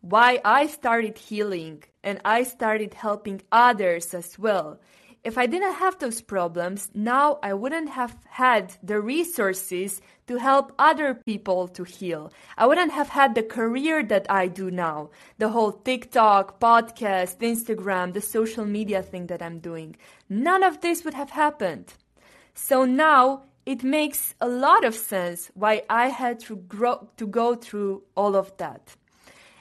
why 0.00 0.40
I 0.44 0.66
started 0.66 1.18
healing 1.18 1.84
and 2.02 2.20
I 2.24 2.44
started 2.44 2.94
helping 2.94 3.42
others 3.52 4.14
as 4.14 4.38
well. 4.38 4.80
If 5.22 5.36
I 5.36 5.44
didn't 5.44 5.74
have 5.74 5.98
those 5.98 6.22
problems, 6.22 6.90
now 6.94 7.38
I 7.42 7.52
wouldn't 7.52 7.90
have 7.90 8.16
had 8.26 8.74
the 8.82 8.98
resources 8.98 10.00
to 10.28 10.38
help 10.38 10.72
other 10.78 11.12
people 11.14 11.68
to 11.68 11.84
heal. 11.84 12.32
I 12.56 12.66
wouldn't 12.66 12.92
have 12.92 13.10
had 13.10 13.34
the 13.34 13.42
career 13.42 14.02
that 14.04 14.30
I 14.30 14.46
do 14.48 14.70
now. 14.70 15.10
The 15.36 15.50
whole 15.50 15.72
TikTok, 15.72 16.58
podcast, 16.58 17.36
Instagram, 17.40 18.14
the 18.14 18.22
social 18.22 18.64
media 18.64 19.02
thing 19.02 19.26
that 19.26 19.42
I'm 19.42 19.58
doing. 19.58 19.96
None 20.30 20.62
of 20.62 20.80
this 20.80 21.04
would 21.04 21.14
have 21.14 21.30
happened. 21.30 21.92
So 22.54 22.86
now 22.86 23.42
it 23.66 23.84
makes 23.84 24.34
a 24.40 24.48
lot 24.48 24.84
of 24.84 24.94
sense 24.94 25.50
why 25.52 25.82
I 25.90 26.08
had 26.08 26.40
to 26.40 26.56
grow 26.56 27.10
to 27.18 27.26
go 27.26 27.54
through 27.56 28.04
all 28.16 28.36
of 28.36 28.56
that. 28.56 28.96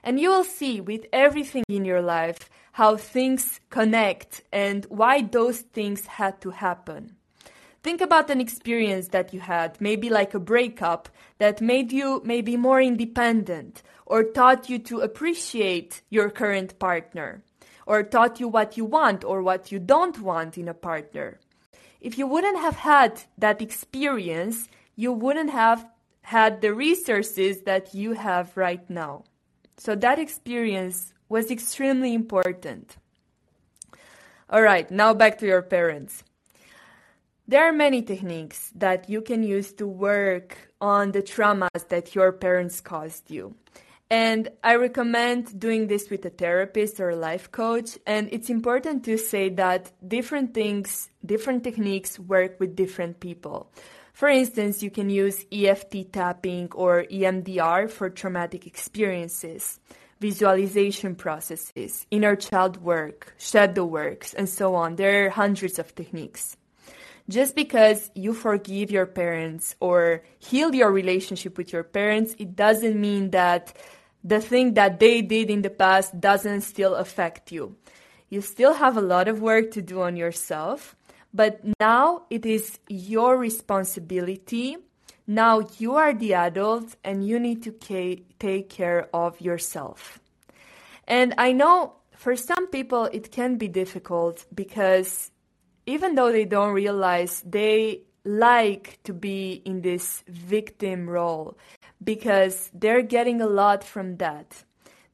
And 0.04 0.20
you 0.20 0.30
will 0.30 0.44
see 0.44 0.82
with 0.82 1.06
everything 1.12 1.64
in 1.68 1.86
your 1.86 2.02
life 2.02 2.50
how 2.74 2.98
things 2.98 3.60
connect 3.70 4.44
and 4.52 4.86
why 4.86 5.22
those 5.22 5.60
things 5.60 6.06
had 6.06 6.40
to 6.42 6.52
happen. 6.52 7.16
Think 7.82 8.02
about 8.02 8.30
an 8.30 8.42
experience 8.42 9.10
that 9.10 9.34
you 9.34 9.40
had, 9.40 9.80
maybe 9.80 10.10
like 10.10 10.34
a 10.34 10.40
breakup 10.40 11.10
that 11.38 11.62
made 11.62 11.92
you 11.92 12.22
maybe 12.26 12.58
more 12.58 12.82
independent 12.82 13.82
or 14.06 14.24
taught 14.24 14.70
you 14.70 14.80
to 14.80 15.00
appreciate 15.00 16.02
your 16.10 16.30
current 16.30 16.78
partner 16.80 17.42
or 17.86 18.04
taught 18.04 18.40
you 18.40 18.48
what 18.48 18.78
you 18.78 18.86
want 18.86 19.24
or 19.24 19.42
what 19.42 19.72
you 19.72 19.80
don't 19.80 20.20
want 20.20 20.58
in 20.58 20.68
a 20.68 20.74
partner. 20.74 21.40
If 22.02 22.18
you 22.18 22.28
wouldn't 22.28 22.60
have 22.60 22.76
had 22.76 23.24
that 23.38 23.62
experience, 23.62 24.68
you 24.96 25.12
wouldn't 25.12 25.50
have 25.50 25.88
had 26.22 26.62
the 26.62 26.74
resources 26.74 27.62
that 27.62 27.94
you 27.94 28.14
have 28.14 28.56
right 28.56 28.88
now. 28.90 29.24
So 29.80 29.96
that 29.96 30.20
experience 30.20 31.14
was 31.30 31.50
extremely 31.50 32.14
important. 32.14 32.98
All 34.50 34.62
right, 34.62 34.90
now 34.92 35.14
back 35.14 35.38
to 35.40 35.46
your 35.46 35.62
parents. 35.62 36.24
There 37.48 37.64
are 37.64 37.72
many 37.72 38.02
techniques 38.02 38.72
that 38.76 39.10
you 39.10 39.22
can 39.22 39.42
use 39.42 39.72
to 39.74 39.88
work 39.88 40.58
on 40.82 41.14
the 41.14 41.22
traumas 41.22 41.88
that 41.88 42.14
your 42.14 42.34
parents 42.34 42.82
caused 42.82 43.32
you. 43.32 43.56
And 44.12 44.50
I 44.64 44.76
recommend 44.76 45.58
doing 45.58 45.88
this 45.88 46.10
with 46.10 46.26
a 46.26 46.30
therapist 46.30 47.00
or 47.00 47.12
a 47.12 47.16
life 47.16 47.52
coach. 47.52 47.98
And 48.06 48.28
it's 48.34 48.50
important 48.50 49.06
to 49.06 49.18
say 49.18 49.50
that 49.50 49.92
different 50.06 50.54
things, 50.54 51.10
different 51.26 51.64
techniques 51.64 52.20
work 52.20 52.60
with 52.60 52.76
different 52.76 53.20
people. 53.20 53.72
For 54.20 54.28
instance, 54.28 54.84
you 54.84 54.92
can 54.92 55.10
use 55.10 55.46
EFT 55.50 56.12
tapping 56.12 56.68
or 56.76 57.06
EMDR 57.10 57.90
for 57.90 58.10
traumatic 58.10 58.68
experiences, 58.68 59.80
visualization 60.20 61.16
processes, 61.16 62.06
inner 62.12 62.36
child 62.36 62.84
work, 62.84 63.34
shadow 63.38 63.86
works, 63.86 64.34
and 64.34 64.50
so 64.50 64.76
on. 64.76 64.98
There 64.98 65.28
are 65.28 65.30
hundreds 65.30 65.80
of 65.80 65.96
techniques. 65.96 66.58
Just 67.30 67.56
because 67.56 68.12
you 68.14 68.34
forgive 68.34 68.92
your 68.92 69.06
parents 69.06 69.78
or 69.80 70.24
heal 70.38 70.76
your 70.76 70.92
relationship 70.92 71.58
with 71.58 71.72
your 71.72 71.86
parents, 71.86 72.36
it 72.38 72.58
doesn't 72.58 73.00
mean 73.00 73.30
that 73.30 73.74
the 74.22 74.42
thing 74.42 74.74
that 74.74 75.00
they 75.00 75.22
did 75.22 75.50
in 75.50 75.62
the 75.62 75.70
past 75.70 76.20
doesn't 76.20 76.64
still 76.64 76.96
affect 76.96 77.54
you. 77.54 77.78
You 78.28 78.42
still 78.42 78.74
have 78.74 78.98
a 78.98 79.02
lot 79.16 79.30
of 79.30 79.42
work 79.42 79.72
to 79.72 79.82
do 79.82 80.02
on 80.02 80.18
yourself, 80.18 80.98
but 81.34 81.60
now 81.80 82.24
it 82.30 82.46
is 82.46 82.80
your 82.88 83.38
responsibility. 83.38 84.78
Now 85.28 85.62
you 85.78 85.96
are 85.96 86.14
the 86.14 86.34
adult 86.34 86.96
and 87.04 87.26
you 87.26 87.40
need 87.40 87.64
to 87.64 87.72
ca- 87.72 88.24
take 88.40 88.70
care 88.70 89.08
of 89.14 89.40
yourself. 89.40 90.20
And 91.08 91.34
I 91.38 91.52
know 91.52 91.94
for 92.16 92.36
some 92.36 92.68
people 92.68 93.06
it 93.06 93.32
can 93.32 93.58
be 93.58 93.68
difficult 93.68 94.46
because 94.54 95.32
even 95.86 96.16
though 96.16 96.32
they 96.32 96.46
don't 96.46 96.74
realize 96.74 97.42
they 97.46 98.02
like 98.26 99.00
to 99.04 99.14
be 99.14 99.62
in 99.66 99.82
this 99.82 100.24
victim 100.28 101.10
role 101.10 101.58
because 102.04 102.70
they're 102.74 103.02
getting 103.02 103.42
a 103.42 103.48
lot 103.48 103.84
from 103.84 104.18
that 104.18 104.64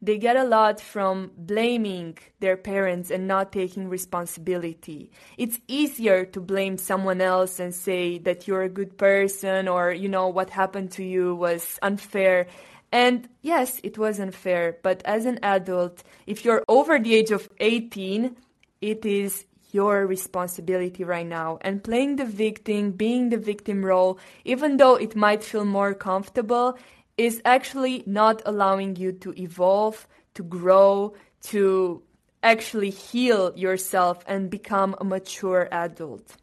they 0.02 0.18
get 0.18 0.36
a 0.36 0.44
lot 0.44 0.80
from 0.80 1.32
blaming 1.38 2.18
their 2.40 2.58
parents 2.58 3.10
and 3.10 3.28
not 3.28 3.52
taking 3.52 3.90
responsibility. 3.90 5.12
It's 5.38 5.60
easier 5.68 6.26
to 6.26 6.40
blame 6.40 6.78
someone 6.78 7.22
else 7.22 7.60
and 7.60 7.74
say 7.74 8.20
that 8.20 8.48
you're 8.48 8.64
a 8.64 8.70
good 8.70 8.98
person 8.98 9.68
or, 9.68 9.92
you 9.92 10.10
know, 10.10 10.28
what 10.28 10.50
happened 10.50 10.92
to 10.92 11.04
you 11.04 11.36
was 11.36 11.80
unfair. 11.82 12.48
And 12.92 13.28
yes, 13.42 13.80
it 13.84 13.98
was 13.98 14.20
unfair, 14.20 14.78
but 14.84 15.02
as 15.06 15.26
an 15.26 15.40
adult, 15.44 16.04
if 16.28 16.46
you're 16.46 16.64
over 16.68 17.00
the 17.00 17.16
age 17.16 17.32
of 17.32 17.50
18, 17.60 18.36
it 18.82 19.06
is 19.06 19.46
your 19.72 20.08
responsibility 20.08 21.04
right 21.04 21.28
now. 21.28 21.58
And 21.62 21.84
playing 21.84 22.16
the 22.16 22.26
victim, 22.26 22.92
being 22.92 23.30
the 23.30 23.38
victim 23.38 23.84
role, 23.84 24.18
even 24.46 24.78
though 24.78 24.96
it 24.96 25.16
might 25.16 25.44
feel 25.44 25.66
more 25.66 25.94
comfortable, 25.94 26.78
is 27.18 27.42
actually 27.46 28.04
not 28.06 28.42
allowing 28.46 28.96
you 28.96 29.12
to 29.12 29.34
evolve, 29.42 30.08
to 30.34 30.44
grow, 30.44 31.14
to 31.42 32.04
actually 32.44 32.90
heal 32.90 33.54
yourself 33.56 34.24
and 34.28 34.50
become 34.50 34.96
a 35.00 35.04
mature 35.04 35.68
adult. 35.72 36.36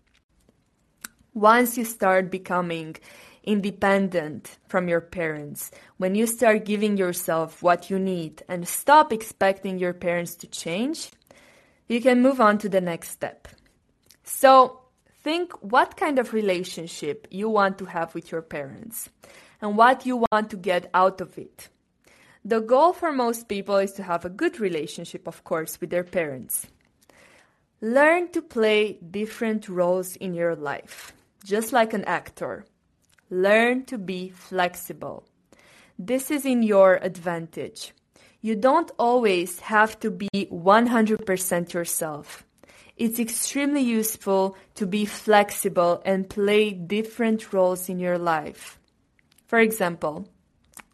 Once 1.34 1.78
you 1.78 1.84
start 1.84 2.30
becoming 2.30 2.96
independent 3.44 4.58
from 4.66 4.88
your 4.88 5.00
parents, 5.00 5.70
when 5.96 6.14
you 6.14 6.26
start 6.26 6.64
giving 6.64 6.96
yourself 6.96 7.62
what 7.62 7.90
you 7.90 7.98
need 7.98 8.42
and 8.48 8.68
stop 8.68 9.12
expecting 9.12 9.78
your 9.78 9.92
parents 9.92 10.34
to 10.34 10.46
change, 10.46 11.10
you 11.88 12.00
can 12.00 12.22
move 12.22 12.40
on 12.40 12.58
to 12.58 12.68
the 12.68 12.80
next 12.80 13.10
step. 13.10 13.48
So, 14.24 14.80
think 15.22 15.52
what 15.62 15.96
kind 15.96 16.18
of 16.18 16.32
relationship 16.32 17.26
you 17.30 17.48
want 17.48 17.78
to 17.78 17.84
have 17.84 18.14
with 18.14 18.32
your 18.32 18.42
parents 18.42 19.08
and 19.62 19.76
what 19.76 20.04
you 20.04 20.26
want 20.30 20.50
to 20.50 20.56
get 20.56 20.90
out 20.92 21.20
of 21.20 21.38
it. 21.38 21.68
The 22.44 22.60
goal 22.60 22.92
for 22.92 23.12
most 23.12 23.48
people 23.48 23.76
is 23.76 23.92
to 23.92 24.02
have 24.02 24.24
a 24.24 24.28
good 24.28 24.58
relationship, 24.58 25.28
of 25.28 25.44
course, 25.44 25.80
with 25.80 25.90
their 25.90 26.02
parents. 26.02 26.66
Learn 27.80 28.32
to 28.32 28.42
play 28.42 28.98
different 29.10 29.68
roles 29.68 30.16
in 30.16 30.34
your 30.34 30.56
life, 30.56 31.12
just 31.44 31.72
like 31.72 31.94
an 31.94 32.04
actor. 32.04 32.64
Learn 33.30 33.84
to 33.84 33.96
be 33.96 34.30
flexible. 34.30 35.24
This 35.98 36.30
is 36.32 36.44
in 36.44 36.64
your 36.64 36.96
advantage. 36.96 37.92
You 38.40 38.56
don't 38.56 38.90
always 38.98 39.60
have 39.60 40.00
to 40.00 40.10
be 40.10 40.28
100% 40.34 41.72
yourself. 41.72 42.44
It's 42.96 43.20
extremely 43.20 43.82
useful 43.82 44.56
to 44.74 44.86
be 44.86 45.04
flexible 45.04 46.02
and 46.04 46.28
play 46.28 46.72
different 46.72 47.52
roles 47.52 47.88
in 47.88 48.00
your 48.00 48.18
life. 48.18 48.80
For 49.52 49.58
example, 49.58 50.26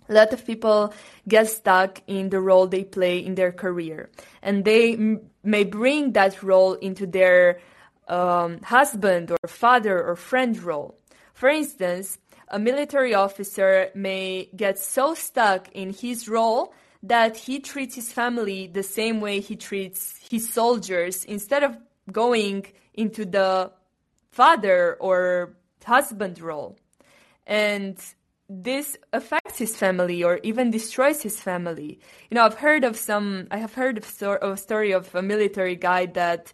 a 0.09 0.15
lot 0.15 0.33
of 0.33 0.45
people 0.45 0.93
get 1.29 1.47
stuck 1.47 2.03
in 2.09 2.31
the 2.31 2.41
role 2.41 2.67
they 2.67 2.83
play 2.83 3.21
in 3.25 3.37
their 3.37 3.53
career, 3.53 4.11
and 4.43 4.65
they 4.65 4.95
m- 4.95 5.21
may 5.45 5.63
bring 5.63 6.11
that 6.15 6.43
role 6.43 6.75
into 6.75 7.07
their 7.07 7.61
um, 8.09 8.61
husband 8.63 9.31
or 9.31 9.39
father 9.47 10.03
or 10.03 10.17
friend 10.17 10.61
role. 10.61 10.99
For 11.35 11.49
instance, 11.49 12.19
a 12.49 12.59
military 12.59 13.15
officer 13.15 13.91
may 13.95 14.51
get 14.57 14.81
so 14.81 15.15
stuck 15.15 15.69
in 15.71 15.93
his 15.93 16.29
role 16.29 16.75
that 17.05 17.37
he 17.37 17.61
treats 17.61 17.95
his 17.95 18.11
family 18.13 18.67
the 18.67 18.83
same 18.83 19.21
way 19.21 19.39
he 19.39 19.55
treats 19.55 20.19
his 20.29 20.53
soldiers 20.53 21.25
instead 21.25 21.63
of 21.63 21.79
going 22.11 22.67
into 22.93 23.25
the 23.25 23.71
father 24.33 24.97
or 24.99 25.55
husband 25.85 26.41
role. 26.41 26.77
And 27.47 27.97
this 28.49 28.97
affects 29.13 29.59
his 29.59 29.77
family 29.77 30.25
or 30.25 30.41
even 30.43 30.71
destroys 30.71 31.23
his 31.23 31.41
family. 31.41 32.01
You 32.31 32.37
know, 32.37 32.45
I've 32.45 32.55
heard 32.55 32.83
of 32.85 32.97
some, 32.97 33.47
I 33.51 33.59
have 33.59 33.75
heard 33.75 33.99
of, 33.99 34.23
of 34.23 34.53
a 34.53 34.57
story 34.57 34.93
of 34.93 35.15
a 35.15 35.23
military 35.23 35.77
guy 35.77 36.07
that 36.07 36.53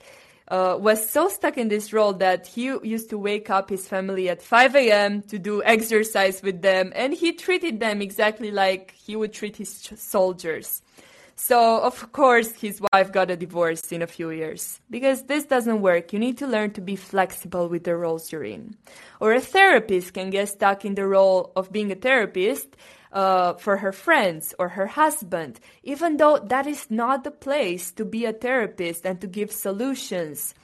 uh, 0.49 0.77
was 0.79 1.09
so 1.09 1.29
stuck 1.29 1.57
in 1.57 1.69
this 1.69 1.93
role 1.93 2.13
that 2.15 2.47
he 2.47 2.65
used 2.83 3.11
to 3.11 3.19
wake 3.19 3.49
up 3.49 3.71
his 3.71 3.89
family 3.89 4.29
at 4.29 4.43
5 4.43 4.77
a.m. 4.77 5.23
to 5.23 5.39
do 5.39 5.63
exercise 5.63 6.43
with 6.43 6.61
them, 6.63 6.93
and 6.95 7.15
he 7.15 7.33
treated 7.33 7.81
them 7.81 8.03
exactly 8.03 8.51
like 8.51 8.93
he 8.93 9.17
would 9.17 9.33
treat 9.33 9.57
his 9.57 9.71
soldiers. 9.97 10.83
So, 11.37 11.81
of 11.81 12.12
course, 12.12 12.53
his 12.53 12.81
wife 12.92 13.11
got 13.11 13.31
a 13.31 13.37
divorce 13.37 13.90
in 13.90 14.03
a 14.03 14.07
few 14.07 14.31
years. 14.31 14.81
Because 14.88 15.25
this 15.25 15.44
doesn't 15.44 15.83
work, 15.83 16.12
you 16.12 16.18
need 16.18 16.38
to 16.38 16.47
learn 16.47 16.70
to 16.73 16.81
be 16.81 16.97
flexible 16.97 17.68
with 17.68 17.85
the 17.85 17.97
roles 17.97 18.31
you're 18.31 18.44
in. 18.44 18.77
Or 19.20 19.33
a 19.33 19.40
therapist 19.40 20.14
can 20.14 20.31
get 20.31 20.49
stuck 20.49 20.85
in 20.85 20.94
the 20.94 21.07
role 21.07 21.53
of 21.57 21.73
being 21.73 21.90
a 21.90 21.97
therapist 21.97 22.77
uh, 23.12 23.55
for 23.55 23.79
her 23.79 23.92
friends 23.92 24.55
or 24.59 24.68
her 24.70 24.87
husband, 24.87 25.61
even 25.83 26.18
though 26.18 26.38
that 26.38 26.66
is 26.66 26.90
not 26.90 27.25
the 27.25 27.31
place 27.31 27.90
to 27.92 28.05
be 28.05 28.25
a 28.27 28.33
therapist 28.33 29.05
and 29.05 29.20
to 29.20 29.27
give 29.27 29.51
solutions. 29.51 30.55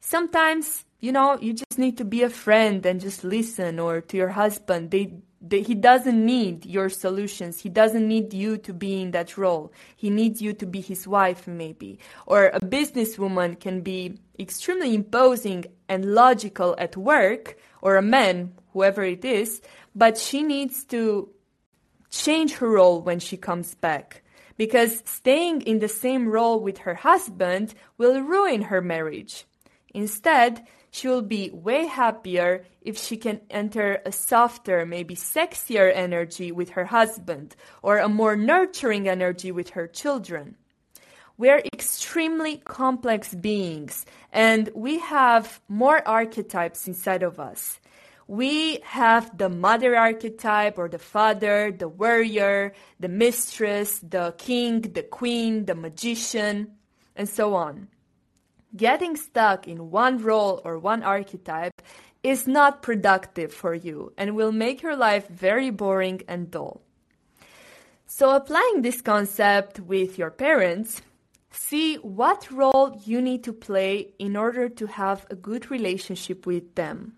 Sometimes, 0.00 0.84
you 1.00 1.12
know, 1.12 1.38
you 1.40 1.52
just 1.52 1.78
need 1.78 1.98
to 1.98 2.04
be 2.04 2.22
a 2.22 2.30
friend 2.30 2.84
and 2.86 3.00
just 3.00 3.24
listen, 3.24 3.78
or 3.78 4.00
to 4.00 4.16
your 4.16 4.30
husband. 4.30 4.90
They 4.90 5.20
he 5.50 5.74
doesn't 5.74 6.26
need 6.26 6.66
your 6.66 6.88
solutions. 6.88 7.60
He 7.60 7.68
doesn't 7.68 8.06
need 8.06 8.34
you 8.34 8.56
to 8.58 8.72
be 8.72 9.00
in 9.00 9.12
that 9.12 9.38
role. 9.38 9.72
He 9.96 10.10
needs 10.10 10.42
you 10.42 10.52
to 10.54 10.66
be 10.66 10.80
his 10.80 11.06
wife, 11.06 11.46
maybe. 11.46 11.98
Or 12.26 12.46
a 12.46 12.60
businesswoman 12.60 13.60
can 13.60 13.82
be 13.82 14.18
extremely 14.38 14.94
imposing 14.94 15.66
and 15.88 16.14
logical 16.14 16.74
at 16.78 16.96
work, 16.96 17.56
or 17.82 17.96
a 17.96 18.02
man, 18.02 18.54
whoever 18.72 19.04
it 19.04 19.24
is, 19.24 19.62
but 19.94 20.18
she 20.18 20.42
needs 20.42 20.84
to 20.84 21.28
change 22.10 22.54
her 22.54 22.68
role 22.68 23.00
when 23.00 23.20
she 23.20 23.36
comes 23.36 23.74
back. 23.74 24.22
Because 24.56 25.02
staying 25.06 25.62
in 25.62 25.78
the 25.78 25.88
same 25.88 26.28
role 26.28 26.58
with 26.58 26.78
her 26.78 26.94
husband 26.94 27.74
will 27.96 28.20
ruin 28.20 28.62
her 28.62 28.80
marriage. 28.80 29.44
Instead, 29.94 30.66
she 30.98 31.06
will 31.06 31.22
be 31.22 31.50
way 31.50 31.86
happier 31.86 32.64
if 32.82 32.98
she 32.98 33.16
can 33.16 33.40
enter 33.50 34.02
a 34.04 34.10
softer, 34.10 34.84
maybe 34.84 35.14
sexier 35.14 35.92
energy 35.94 36.50
with 36.50 36.70
her 36.70 36.86
husband 36.86 37.54
or 37.82 37.98
a 37.98 38.08
more 38.08 38.34
nurturing 38.34 39.08
energy 39.08 39.52
with 39.52 39.70
her 39.70 39.86
children. 39.86 40.56
We're 41.36 41.62
extremely 41.72 42.56
complex 42.56 43.32
beings 43.32 44.04
and 44.32 44.70
we 44.74 44.98
have 44.98 45.60
more 45.68 46.06
archetypes 46.06 46.88
inside 46.88 47.22
of 47.22 47.38
us. 47.38 47.78
We 48.26 48.80
have 48.82 49.38
the 49.38 49.48
mother 49.48 49.96
archetype 49.96 50.78
or 50.78 50.88
the 50.88 50.98
father, 50.98 51.70
the 51.70 51.88
warrior, 51.88 52.72
the 52.98 53.08
mistress, 53.08 54.00
the 54.00 54.34
king, 54.36 54.80
the 54.80 55.04
queen, 55.04 55.66
the 55.66 55.76
magician, 55.76 56.72
and 57.14 57.28
so 57.28 57.54
on. 57.54 57.86
Getting 58.76 59.16
stuck 59.16 59.66
in 59.66 59.90
one 59.90 60.18
role 60.18 60.60
or 60.64 60.78
one 60.78 61.02
archetype 61.02 61.82
is 62.22 62.46
not 62.46 62.82
productive 62.82 63.52
for 63.52 63.74
you 63.74 64.12
and 64.16 64.36
will 64.36 64.52
make 64.52 64.82
your 64.82 64.96
life 64.96 65.28
very 65.28 65.70
boring 65.70 66.22
and 66.28 66.50
dull. 66.50 66.82
So, 68.06 68.34
applying 68.34 68.82
this 68.82 69.02
concept 69.02 69.80
with 69.80 70.18
your 70.18 70.30
parents, 70.30 71.02
See 71.50 71.96
what 71.96 72.50
role 72.50 73.00
you 73.04 73.20
need 73.20 73.44
to 73.44 73.52
play 73.52 74.14
in 74.18 74.36
order 74.36 74.68
to 74.68 74.86
have 74.86 75.26
a 75.28 75.34
good 75.34 75.70
relationship 75.70 76.46
with 76.46 76.74
them. 76.74 77.17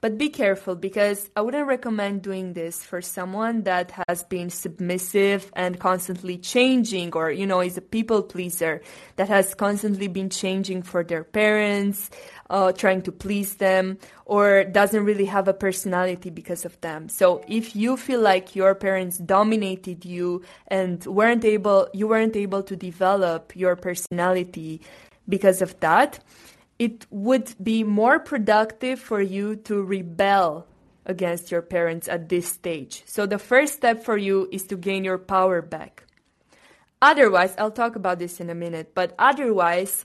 But 0.00 0.16
be 0.16 0.28
careful 0.28 0.76
because 0.76 1.28
I 1.34 1.40
wouldn't 1.40 1.66
recommend 1.66 2.22
doing 2.22 2.52
this 2.52 2.84
for 2.84 3.02
someone 3.02 3.64
that 3.64 3.90
has 4.06 4.22
been 4.22 4.48
submissive 4.48 5.50
and 5.56 5.80
constantly 5.80 6.38
changing, 6.38 7.14
or, 7.14 7.32
you 7.32 7.46
know, 7.46 7.60
is 7.60 7.76
a 7.76 7.80
people 7.80 8.22
pleaser 8.22 8.80
that 9.16 9.28
has 9.28 9.56
constantly 9.56 10.06
been 10.06 10.30
changing 10.30 10.82
for 10.82 11.02
their 11.02 11.24
parents, 11.24 12.10
uh, 12.48 12.70
trying 12.70 13.02
to 13.02 13.10
please 13.10 13.56
them, 13.56 13.98
or 14.24 14.62
doesn't 14.62 15.04
really 15.04 15.24
have 15.24 15.48
a 15.48 15.52
personality 15.52 16.30
because 16.30 16.64
of 16.64 16.80
them. 16.80 17.08
So 17.08 17.42
if 17.48 17.74
you 17.74 17.96
feel 17.96 18.20
like 18.20 18.54
your 18.54 18.76
parents 18.76 19.18
dominated 19.18 20.04
you 20.04 20.42
and 20.68 21.04
weren't 21.06 21.44
able, 21.44 21.88
you 21.92 22.06
weren't 22.06 22.36
able 22.36 22.62
to 22.62 22.76
develop 22.76 23.56
your 23.56 23.74
personality 23.74 24.80
because 25.28 25.60
of 25.60 25.78
that, 25.80 26.20
it 26.78 27.06
would 27.10 27.54
be 27.62 27.82
more 27.82 28.18
productive 28.18 29.00
for 29.00 29.20
you 29.20 29.56
to 29.56 29.82
rebel 29.82 30.66
against 31.06 31.50
your 31.50 31.62
parents 31.62 32.06
at 32.06 32.28
this 32.28 32.46
stage. 32.46 33.02
So 33.06 33.26
the 33.26 33.38
first 33.38 33.74
step 33.74 34.04
for 34.04 34.16
you 34.16 34.48
is 34.52 34.64
to 34.64 34.76
gain 34.76 35.04
your 35.04 35.18
power 35.18 35.62
back. 35.62 36.04
Otherwise, 37.00 37.54
I'll 37.58 37.70
talk 37.70 37.96
about 37.96 38.18
this 38.18 38.40
in 38.40 38.50
a 38.50 38.54
minute, 38.54 38.92
but 38.94 39.14
otherwise, 39.18 40.04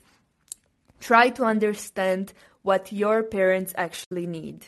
try 1.00 1.28
to 1.30 1.44
understand 1.44 2.32
what 2.62 2.92
your 2.92 3.22
parents 3.22 3.74
actually 3.76 4.26
need. 4.26 4.66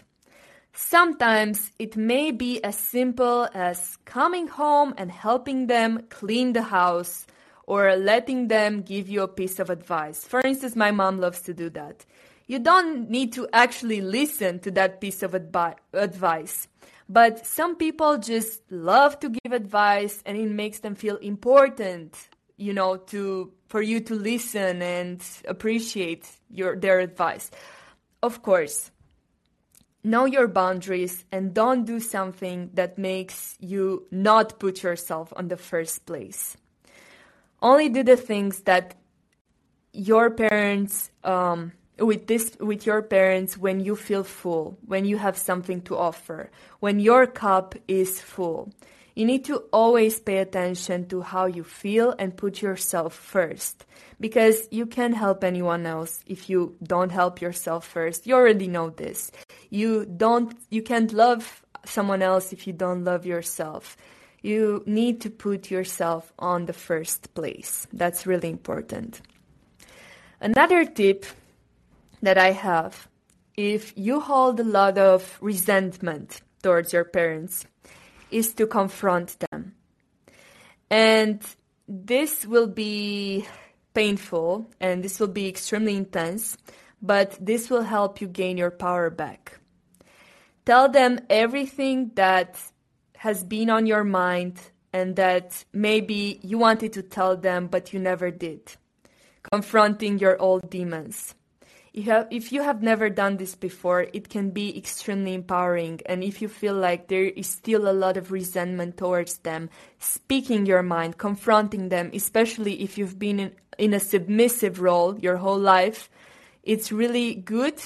Sometimes 0.73 1.73
it 1.79 1.97
may 1.97 2.33
be 2.33 2.63
as 2.63 2.77
simple 2.77 3.49
as 3.55 3.97
coming 4.05 4.47
home 4.47 4.93
and 4.99 5.11
helping 5.11 5.69
them 5.69 6.03
clean 6.11 6.53
the 6.53 6.65
house 6.65 7.27
or 7.67 7.97
letting 7.97 8.49
them 8.49 8.83
give 8.83 9.09
you 9.09 9.23
a 9.23 9.29
piece 9.29 9.59
of 9.59 9.71
advice. 9.71 10.25
For 10.25 10.41
instance, 10.41 10.77
my 10.77 10.93
mom 10.93 11.19
loves 11.19 11.43
to 11.43 11.55
do 11.55 11.69
that. 11.71 12.07
You 12.47 12.61
don't 12.61 13.11
need 13.11 13.33
to 13.33 13.49
actually 13.53 14.01
listen 14.01 14.61
to 14.61 14.71
that 14.73 15.01
piece 15.01 15.23
of 15.23 15.33
advi- 15.33 15.75
advice. 15.93 16.69
But 17.09 17.45
some 17.45 17.77
people 17.77 18.19
just 18.19 18.63
love 18.71 19.19
to 19.21 19.29
give 19.29 19.53
advice 19.53 20.23
and 20.25 20.37
it 20.37 20.51
makes 20.51 20.81
them 20.81 20.95
feel 20.95 21.17
important, 21.17 22.17
you 22.57 22.73
know, 22.73 22.97
to 22.97 23.53
for 23.69 23.83
you 23.83 24.01
to 24.01 24.15
listen 24.15 24.81
and 24.81 25.25
appreciate 25.47 26.29
your 26.51 26.77
their 26.77 27.01
advice. 27.01 27.51
Of 28.23 28.43
course, 28.43 28.91
know 30.03 30.25
your 30.25 30.49
boundaries 30.49 31.25
and 31.31 31.53
don't 31.53 31.85
do 31.85 32.01
something 32.01 32.71
that 32.75 32.97
makes 32.97 33.57
you 33.61 34.07
not 34.11 34.59
put 34.59 34.83
yourself 34.83 35.33
on 35.37 35.49
the 35.49 35.57
first 35.57 36.07
place 36.07 36.57
only 37.63 37.89
do 37.89 38.03
the 38.03 38.17
things 38.17 38.63
that 38.63 38.95
your 39.93 40.31
parents 40.31 41.11
um, 41.25 41.73
with 41.99 42.27
this 42.27 42.57
with 42.61 42.85
your 42.85 43.03
parents 43.03 43.57
when 43.57 43.81
you 43.81 43.97
feel 43.97 44.23
full 44.23 44.77
when 44.87 45.05
you 45.05 45.17
have 45.17 45.37
something 45.37 45.81
to 45.81 45.97
offer 45.97 46.51
when 46.81 47.01
your 47.01 47.27
cup 47.27 47.75
is 47.89 48.21
full. 48.21 48.73
You 49.15 49.25
need 49.25 49.47
to 49.47 49.65
always 49.73 50.21
pay 50.21 50.39
attention 50.39 51.09
to 51.09 51.23
how 51.23 51.47
you 51.47 51.65
feel 51.65 52.15
and 52.19 52.37
put 52.37 52.61
yourself 52.61 53.15
first 53.15 53.87
because 54.21 54.69
you 54.71 54.85
can't 54.85 55.17
help 55.17 55.43
anyone 55.43 55.87
else 55.87 56.23
if 56.27 56.51
you 56.51 56.77
don't 56.83 57.11
help 57.11 57.41
yourself 57.41 57.87
first. 57.87 58.27
You 58.27 58.35
already 58.35 58.69
know 58.69 58.91
this. 58.91 59.33
You 59.71 60.05
don't 60.05 60.55
you 60.69 60.83
can't 60.83 61.13
love 61.15 61.65
someone 61.87 62.21
else 62.21 62.53
if 62.53 62.67
you 62.67 62.75
don't 62.75 63.05
love 63.05 63.25
yourself 63.25 63.97
you 64.47 64.85
need 64.87 65.21
to 65.23 65.31
put 65.31 65.71
yourself 65.71 66.33
on 66.39 66.67
the 66.67 66.73
first 66.73 67.35
place. 67.35 67.89
That's 67.93 68.27
really 68.27 68.49
important. 68.49 69.21
Another 70.41 70.85
tip 70.85 71.27
that 72.23 72.39
I 72.39 72.53
have 72.53 73.09
if 73.57 73.93
you 73.97 74.21
hold 74.21 74.61
a 74.61 74.65
lot 74.65 74.99
of 74.99 75.39
resentment 75.41 76.43
towards 76.63 76.93
your 76.93 77.05
parents 77.05 77.67
is 78.31 78.55
to 78.55 78.67
confront 78.67 79.37
them. 79.51 79.75
And 80.91 81.43
this 81.89 82.47
will 82.47 82.69
be 82.69 83.47
painful 83.95 84.71
and 84.79 85.03
this 85.03 85.19
will 85.19 85.35
be 85.43 85.49
extremely 85.49 85.97
intense, 85.97 86.57
but 87.03 87.37
this 87.41 87.71
will 87.71 87.83
help 87.83 88.21
you 88.21 88.29
gain 88.29 88.59
your 88.59 88.71
power 88.71 89.11
back. 89.11 89.59
Tell 90.67 90.89
them 90.89 91.19
everything 91.31 92.13
that 92.15 92.59
has 93.27 93.43
been 93.43 93.69
on 93.69 93.87
your 93.87 94.05
mind 94.05 94.55
and 94.93 95.17
that 95.17 95.65
maybe 95.73 96.39
you 96.45 96.59
wanted 96.59 96.93
to 96.93 97.03
tell 97.03 97.37
them 97.37 97.67
but 97.67 97.93
you 97.93 97.99
never 97.99 98.31
did. 98.31 98.61
Confronting 99.43 100.21
your 100.21 100.41
old 100.41 100.71
demons. 100.71 101.35
If 101.93 102.53
you, 102.53 102.63
have, 102.63 102.83
never 102.83 103.11
done 103.11 103.37
this 103.39 103.57
before, 103.57 104.03
it 104.13 104.29
can 104.29 104.51
be 104.51 104.79
extremely 104.79 105.35
empowering. 105.35 106.03
And 106.07 106.23
if 106.23 106.41
you 106.41 106.47
feel 106.47 106.75
like 106.75 107.09
there 107.09 107.25
is 107.25 107.49
still 107.49 107.89
a 107.89 107.99
lot 108.05 108.17
of 108.17 108.31
resentment 108.31 108.97
towards 108.97 109.39
them, 109.39 109.71
speaking 109.99 110.65
your 110.65 110.85
mind, 110.85 111.19
confronting 111.19 111.89
them, 111.89 112.11
especially 112.15 112.75
if 112.81 112.97
you've 112.97 113.19
been 113.19 113.51
in 113.77 113.93
a 113.93 113.99
submissive 113.99 114.81
role 114.81 115.19
your 115.19 115.39
whole 115.39 115.59
life, 115.59 116.11
it's 116.63 116.93
really 116.93 117.35
good 117.35 117.83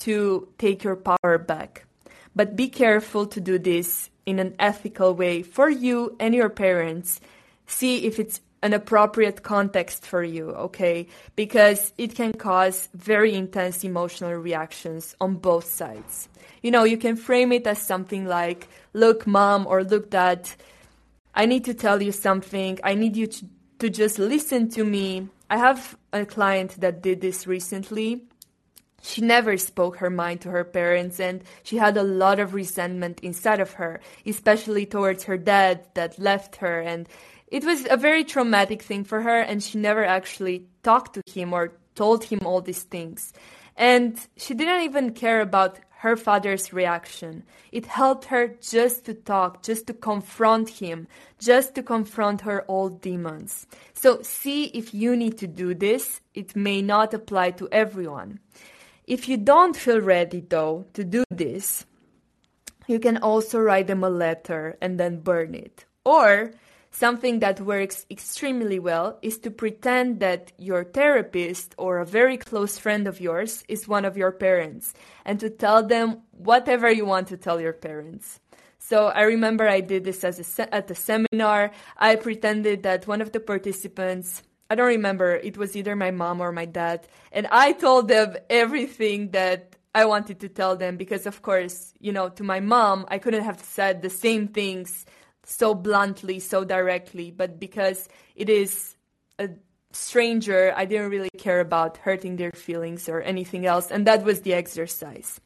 to 0.00 0.48
take 0.58 0.84
your 0.84 0.96
power 0.96 1.38
back. 1.38 1.86
But 2.36 2.56
be 2.56 2.68
careful 2.68 3.26
to 3.26 3.40
do 3.40 3.58
this 3.58 4.10
in 4.26 4.38
an 4.38 4.54
ethical 4.58 5.14
way 5.14 5.42
for 5.42 5.68
you 5.68 6.16
and 6.20 6.34
your 6.34 6.48
parents. 6.48 7.20
See 7.66 8.06
if 8.06 8.18
it's 8.18 8.40
an 8.62 8.72
appropriate 8.72 9.42
context 9.42 10.06
for 10.06 10.22
you, 10.22 10.50
okay? 10.50 11.08
Because 11.34 11.92
it 11.98 12.14
can 12.14 12.32
cause 12.32 12.88
very 12.94 13.34
intense 13.34 13.82
emotional 13.82 14.34
reactions 14.34 15.16
on 15.20 15.34
both 15.34 15.64
sides. 15.64 16.28
You 16.62 16.70
know, 16.70 16.84
you 16.84 16.96
can 16.96 17.16
frame 17.16 17.50
it 17.50 17.66
as 17.66 17.78
something 17.78 18.26
like, 18.26 18.68
look, 18.92 19.26
mom, 19.26 19.66
or 19.66 19.82
look, 19.82 20.10
dad, 20.10 20.48
I 21.34 21.46
need 21.46 21.64
to 21.64 21.74
tell 21.74 22.00
you 22.00 22.12
something. 22.12 22.78
I 22.84 22.94
need 22.94 23.16
you 23.16 23.26
to, 23.26 23.46
to 23.80 23.90
just 23.90 24.20
listen 24.20 24.68
to 24.70 24.84
me. 24.84 25.28
I 25.50 25.56
have 25.56 25.96
a 26.12 26.24
client 26.24 26.80
that 26.80 27.02
did 27.02 27.20
this 27.20 27.48
recently 27.48 28.22
she 29.02 29.20
never 29.20 29.56
spoke 29.56 29.96
her 29.96 30.10
mind 30.10 30.40
to 30.42 30.50
her 30.50 30.64
parents 30.64 31.20
and 31.20 31.42
she 31.64 31.76
had 31.76 31.96
a 31.96 32.02
lot 32.02 32.38
of 32.38 32.54
resentment 32.54 33.20
inside 33.20 33.60
of 33.60 33.72
her, 33.72 34.00
especially 34.24 34.86
towards 34.86 35.24
her 35.24 35.36
dad 35.36 35.84
that 35.94 36.18
left 36.18 36.56
her. 36.56 36.80
And 36.80 37.08
it 37.48 37.64
was 37.64 37.86
a 37.90 37.96
very 37.96 38.24
traumatic 38.24 38.80
thing 38.80 39.04
for 39.04 39.20
her 39.20 39.40
and 39.40 39.62
she 39.62 39.76
never 39.76 40.04
actually 40.04 40.66
talked 40.82 41.14
to 41.14 41.22
him 41.26 41.52
or 41.52 41.72
told 41.94 42.24
him 42.24 42.40
all 42.46 42.60
these 42.60 42.84
things. 42.84 43.32
And 43.76 44.18
she 44.36 44.54
didn't 44.54 44.82
even 44.82 45.12
care 45.12 45.40
about 45.40 45.80
her 46.02 46.16
father's 46.16 46.72
reaction. 46.72 47.44
It 47.70 47.86
helped 47.86 48.24
her 48.26 48.48
just 48.60 49.04
to 49.04 49.14
talk, 49.14 49.62
just 49.62 49.86
to 49.86 49.94
confront 49.94 50.68
him, 50.68 51.06
just 51.38 51.74
to 51.76 51.82
confront 51.82 52.40
her 52.40 52.64
old 52.66 53.00
demons. 53.00 53.66
So 53.94 54.20
see 54.22 54.64
if 54.64 54.92
you 54.92 55.16
need 55.16 55.38
to 55.38 55.46
do 55.46 55.74
this. 55.74 56.20
It 56.34 56.56
may 56.56 56.82
not 56.82 57.14
apply 57.14 57.52
to 57.52 57.68
everyone. 57.70 58.40
If 59.12 59.28
you 59.28 59.36
don't 59.36 59.76
feel 59.76 60.00
ready, 60.00 60.40
though, 60.40 60.86
to 60.94 61.04
do 61.04 61.24
this, 61.28 61.84
you 62.86 62.98
can 62.98 63.18
also 63.18 63.60
write 63.60 63.86
them 63.86 64.02
a 64.02 64.08
letter 64.08 64.78
and 64.80 64.98
then 64.98 65.20
burn 65.20 65.54
it. 65.54 65.84
Or 66.02 66.52
something 66.90 67.40
that 67.40 67.60
works 67.60 68.06
extremely 68.10 68.78
well 68.78 69.18
is 69.20 69.36
to 69.40 69.50
pretend 69.50 70.20
that 70.20 70.52
your 70.56 70.82
therapist 70.84 71.74
or 71.76 71.98
a 71.98 72.06
very 72.06 72.38
close 72.38 72.78
friend 72.78 73.06
of 73.06 73.20
yours 73.20 73.64
is 73.68 73.86
one 73.86 74.06
of 74.06 74.16
your 74.16 74.32
parents 74.32 74.94
and 75.26 75.38
to 75.40 75.50
tell 75.50 75.86
them 75.86 76.22
whatever 76.30 76.90
you 76.90 77.04
want 77.04 77.28
to 77.28 77.36
tell 77.36 77.60
your 77.60 77.74
parents. 77.74 78.40
So 78.78 79.08
I 79.08 79.24
remember 79.24 79.68
I 79.68 79.82
did 79.82 80.04
this 80.04 80.24
as 80.24 80.38
a 80.38 80.44
se- 80.44 80.72
at 80.72 80.90
a 80.90 80.94
seminar. 80.94 81.70
I 81.98 82.16
pretended 82.16 82.82
that 82.84 83.06
one 83.06 83.20
of 83.20 83.32
the 83.32 83.40
participants 83.40 84.42
I 84.72 84.74
don't 84.74 84.86
remember. 84.86 85.34
It 85.34 85.58
was 85.58 85.76
either 85.76 85.94
my 85.94 86.10
mom 86.10 86.40
or 86.40 86.50
my 86.50 86.64
dad. 86.64 87.06
And 87.30 87.46
I 87.48 87.72
told 87.72 88.08
them 88.08 88.36
everything 88.48 89.32
that 89.32 89.76
I 89.94 90.06
wanted 90.06 90.40
to 90.40 90.48
tell 90.48 90.76
them 90.76 90.96
because, 90.96 91.26
of 91.26 91.42
course, 91.42 91.92
you 92.00 92.10
know, 92.10 92.30
to 92.30 92.42
my 92.42 92.60
mom, 92.60 93.04
I 93.08 93.18
couldn't 93.18 93.44
have 93.44 93.60
said 93.60 94.00
the 94.00 94.08
same 94.08 94.48
things 94.48 95.04
so 95.44 95.74
bluntly, 95.74 96.40
so 96.40 96.64
directly, 96.64 97.30
but 97.30 97.60
because 97.60 98.08
it 98.34 98.48
is 98.48 98.96
a 99.38 99.50
stranger, 99.92 100.72
I 100.74 100.86
didn't 100.86 101.10
really 101.10 101.28
care 101.36 101.60
about 101.60 101.98
hurting 101.98 102.36
their 102.36 102.52
feelings 102.52 103.10
or 103.10 103.20
anything 103.20 103.66
else, 103.66 103.90
and 103.90 104.06
that 104.06 104.24
was 104.24 104.40
the 104.40 104.54
exercise. 104.54 105.38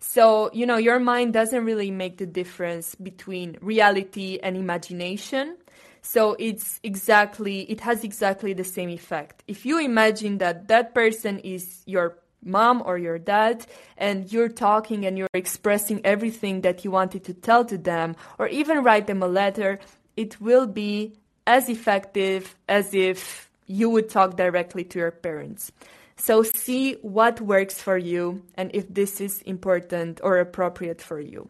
So, 0.00 0.50
you 0.52 0.66
know, 0.66 0.76
your 0.76 1.00
mind 1.00 1.32
doesn't 1.32 1.64
really 1.64 1.90
make 1.90 2.18
the 2.18 2.26
difference 2.26 2.94
between 2.96 3.56
reality 3.62 4.38
and 4.42 4.56
imagination. 4.56 5.56
So 6.02 6.36
it's 6.38 6.80
exactly, 6.82 7.62
it 7.70 7.80
has 7.80 8.04
exactly 8.04 8.52
the 8.52 8.64
same 8.64 8.88
effect. 8.88 9.42
If 9.46 9.66
you 9.66 9.78
imagine 9.78 10.38
that 10.38 10.68
that 10.68 10.94
person 10.94 11.38
is 11.40 11.82
your 11.86 12.16
mom 12.44 12.82
or 12.84 12.98
your 12.98 13.18
dad 13.18 13.66
and 13.96 14.32
you're 14.32 14.48
talking 14.48 15.04
and 15.04 15.18
you're 15.18 15.28
expressing 15.34 16.00
everything 16.04 16.62
that 16.62 16.84
you 16.84 16.90
wanted 16.90 17.24
to 17.24 17.34
tell 17.34 17.64
to 17.64 17.76
them 17.76 18.16
or 18.38 18.48
even 18.48 18.82
write 18.82 19.06
them 19.06 19.22
a 19.22 19.28
letter, 19.28 19.78
it 20.16 20.40
will 20.40 20.66
be 20.66 21.14
as 21.46 21.68
effective 21.68 22.56
as 22.68 22.94
if 22.94 23.50
you 23.66 23.90
would 23.90 24.08
talk 24.08 24.36
directly 24.36 24.84
to 24.84 24.98
your 24.98 25.10
parents. 25.10 25.72
So 26.16 26.42
see 26.42 26.94
what 26.94 27.40
works 27.40 27.80
for 27.80 27.96
you 27.96 28.42
and 28.56 28.70
if 28.74 28.92
this 28.92 29.20
is 29.20 29.42
important 29.42 30.20
or 30.22 30.38
appropriate 30.38 31.00
for 31.00 31.20
you. 31.20 31.48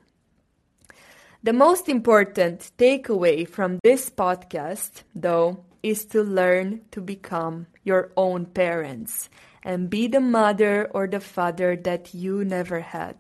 The 1.41 1.53
most 1.53 1.89
important 1.89 2.73
takeaway 2.79 3.49
from 3.49 3.79
this 3.85 4.11
podcast, 4.11 5.03
though, 5.15 5.65
is 5.85 6.05
to 6.07 6.23
learn 6.23 6.81
to 6.91 7.01
become 7.01 7.69
your 7.85 8.11
own 8.17 8.47
parents 8.47 9.31
and 9.63 9.89
be 9.89 10.09
the 10.09 10.21
mother 10.21 10.91
or 10.93 11.07
the 11.07 11.21
father 11.21 11.77
that 11.77 12.13
you 12.13 12.45
never 12.45 12.81
had. 12.81 13.17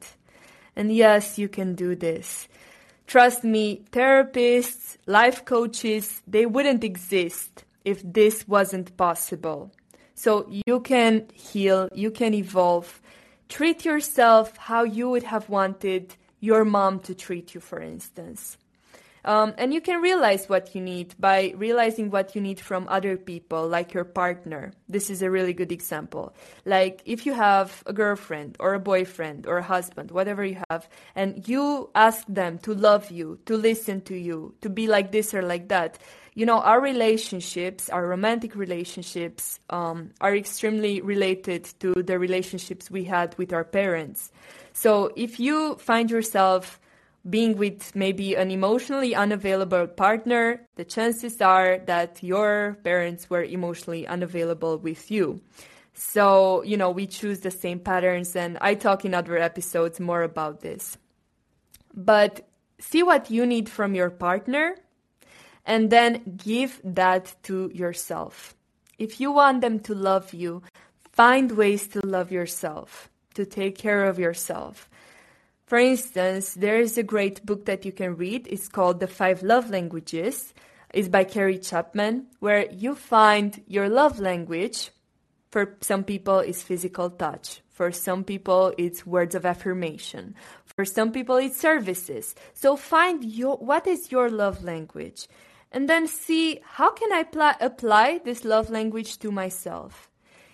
And 0.74 0.92
yes, 0.92 1.38
you 1.38 1.48
can 1.48 1.76
do 1.76 1.94
this. 1.94 2.48
Trust 3.06 3.44
me, 3.44 3.84
therapists, 3.92 4.96
life 5.06 5.44
coaches, 5.44 6.20
they 6.26 6.44
wouldn't 6.44 6.82
exist 6.82 7.64
if 7.84 8.02
this 8.02 8.48
wasn't 8.48 8.96
possible. 8.96 9.70
So 10.14 10.50
you 10.66 10.80
can 10.80 11.28
heal, 11.32 11.88
you 11.94 12.10
can 12.10 12.34
evolve. 12.34 13.00
Treat 13.48 13.84
yourself 13.84 14.56
how 14.56 14.82
you 14.82 15.08
would 15.08 15.22
have 15.22 15.48
wanted 15.48 16.16
your 16.40 16.64
mom 16.64 17.00
to 17.00 17.14
treat 17.14 17.54
you, 17.54 17.60
for 17.60 17.80
instance. 17.80 18.56
Um, 19.24 19.54
and 19.58 19.74
you 19.74 19.80
can 19.80 20.00
realize 20.00 20.48
what 20.48 20.74
you 20.74 20.80
need 20.80 21.14
by 21.18 21.52
realizing 21.56 22.10
what 22.10 22.34
you 22.34 22.40
need 22.40 22.60
from 22.60 22.86
other 22.88 23.16
people, 23.16 23.68
like 23.68 23.92
your 23.92 24.04
partner. 24.04 24.72
This 24.88 25.10
is 25.10 25.22
a 25.22 25.30
really 25.30 25.52
good 25.52 25.72
example. 25.72 26.34
Like 26.64 27.02
if 27.04 27.26
you 27.26 27.34
have 27.34 27.82
a 27.84 27.92
girlfriend 27.92 28.56
or 28.60 28.74
a 28.74 28.80
boyfriend 28.80 29.46
or 29.46 29.58
a 29.58 29.62
husband, 29.62 30.12
whatever 30.12 30.44
you 30.44 30.62
have, 30.70 30.88
and 31.14 31.46
you 31.48 31.90
ask 31.94 32.24
them 32.28 32.58
to 32.60 32.72
love 32.72 33.10
you, 33.10 33.38
to 33.46 33.56
listen 33.56 34.00
to 34.02 34.16
you, 34.16 34.54
to 34.62 34.70
be 34.70 34.86
like 34.86 35.12
this 35.12 35.34
or 35.34 35.42
like 35.42 35.68
that, 35.68 35.98
you 36.34 36.46
know, 36.46 36.60
our 36.60 36.80
relationships, 36.80 37.88
our 37.88 38.06
romantic 38.06 38.54
relationships, 38.54 39.58
um, 39.70 40.12
are 40.20 40.36
extremely 40.36 41.00
related 41.00 41.64
to 41.80 41.92
the 41.94 42.16
relationships 42.16 42.90
we 42.90 43.02
had 43.02 43.36
with 43.38 43.52
our 43.52 43.64
parents. 43.64 44.30
So 44.78 45.10
if 45.16 45.40
you 45.40 45.74
find 45.74 46.08
yourself 46.08 46.78
being 47.28 47.56
with 47.56 47.96
maybe 47.96 48.36
an 48.36 48.52
emotionally 48.52 49.12
unavailable 49.12 49.88
partner, 49.88 50.60
the 50.76 50.84
chances 50.84 51.42
are 51.42 51.78
that 51.86 52.22
your 52.22 52.78
parents 52.84 53.28
were 53.28 53.42
emotionally 53.42 54.06
unavailable 54.06 54.78
with 54.78 55.10
you. 55.10 55.40
So, 55.94 56.62
you 56.62 56.76
know, 56.76 56.90
we 56.92 57.08
choose 57.08 57.40
the 57.40 57.50
same 57.50 57.80
patterns, 57.80 58.36
and 58.36 58.56
I 58.60 58.74
talk 58.74 59.04
in 59.04 59.14
other 59.14 59.36
episodes 59.36 59.98
more 59.98 60.22
about 60.22 60.60
this. 60.60 60.96
But 61.92 62.46
see 62.78 63.02
what 63.02 63.32
you 63.32 63.44
need 63.46 63.68
from 63.68 63.96
your 63.96 64.10
partner 64.10 64.76
and 65.66 65.90
then 65.90 66.22
give 66.36 66.80
that 66.84 67.34
to 67.42 67.68
yourself. 67.74 68.54
If 68.96 69.20
you 69.20 69.32
want 69.32 69.60
them 69.60 69.80
to 69.80 69.94
love 69.96 70.32
you, 70.32 70.62
find 71.10 71.50
ways 71.50 71.88
to 71.88 72.06
love 72.06 72.30
yourself, 72.30 73.10
to 73.34 73.44
take 73.44 73.78
care 73.78 74.04
of 74.04 74.18
yourself. 74.18 74.88
For 75.66 75.78
instance, 75.78 76.54
there 76.54 76.80
is 76.80 76.96
a 76.96 77.02
great 77.02 77.44
book 77.44 77.66
that 77.66 77.84
you 77.84 77.92
can 77.92 78.16
read. 78.16 78.46
It's 78.48 78.68
called 78.68 79.00
The 79.00 79.06
Five 79.06 79.42
Love 79.42 79.68
Languages. 79.70 80.54
It's 80.94 81.08
by 81.08 81.24
Gary 81.24 81.58
Chapman, 81.58 82.26
where 82.40 82.70
you 82.70 82.94
find 82.94 83.62
your 83.66 83.88
love 83.90 84.18
language. 84.18 84.90
For 85.50 85.76
some 85.82 86.04
people, 86.04 86.38
it's 86.38 86.62
physical 86.62 87.10
touch. 87.10 87.60
For 87.68 87.92
some 87.92 88.24
people, 88.24 88.72
it's 88.78 89.06
words 89.06 89.34
of 89.34 89.44
affirmation. 89.44 90.34
For 90.64 90.84
some 90.84 91.12
people, 91.12 91.36
it's 91.36 91.60
services. 91.60 92.34
So 92.54 92.76
find 92.76 93.22
your 93.22 93.56
what 93.56 93.86
is 93.86 94.10
your 94.10 94.30
love 94.30 94.64
language, 94.64 95.28
and 95.70 95.88
then 95.88 96.08
see 96.08 96.60
how 96.64 96.90
can 96.92 97.12
I 97.12 97.24
pl- 97.24 97.60
apply 97.60 98.20
this 98.24 98.44
love 98.44 98.70
language 98.70 99.18
to 99.18 99.30
myself. 99.30 100.08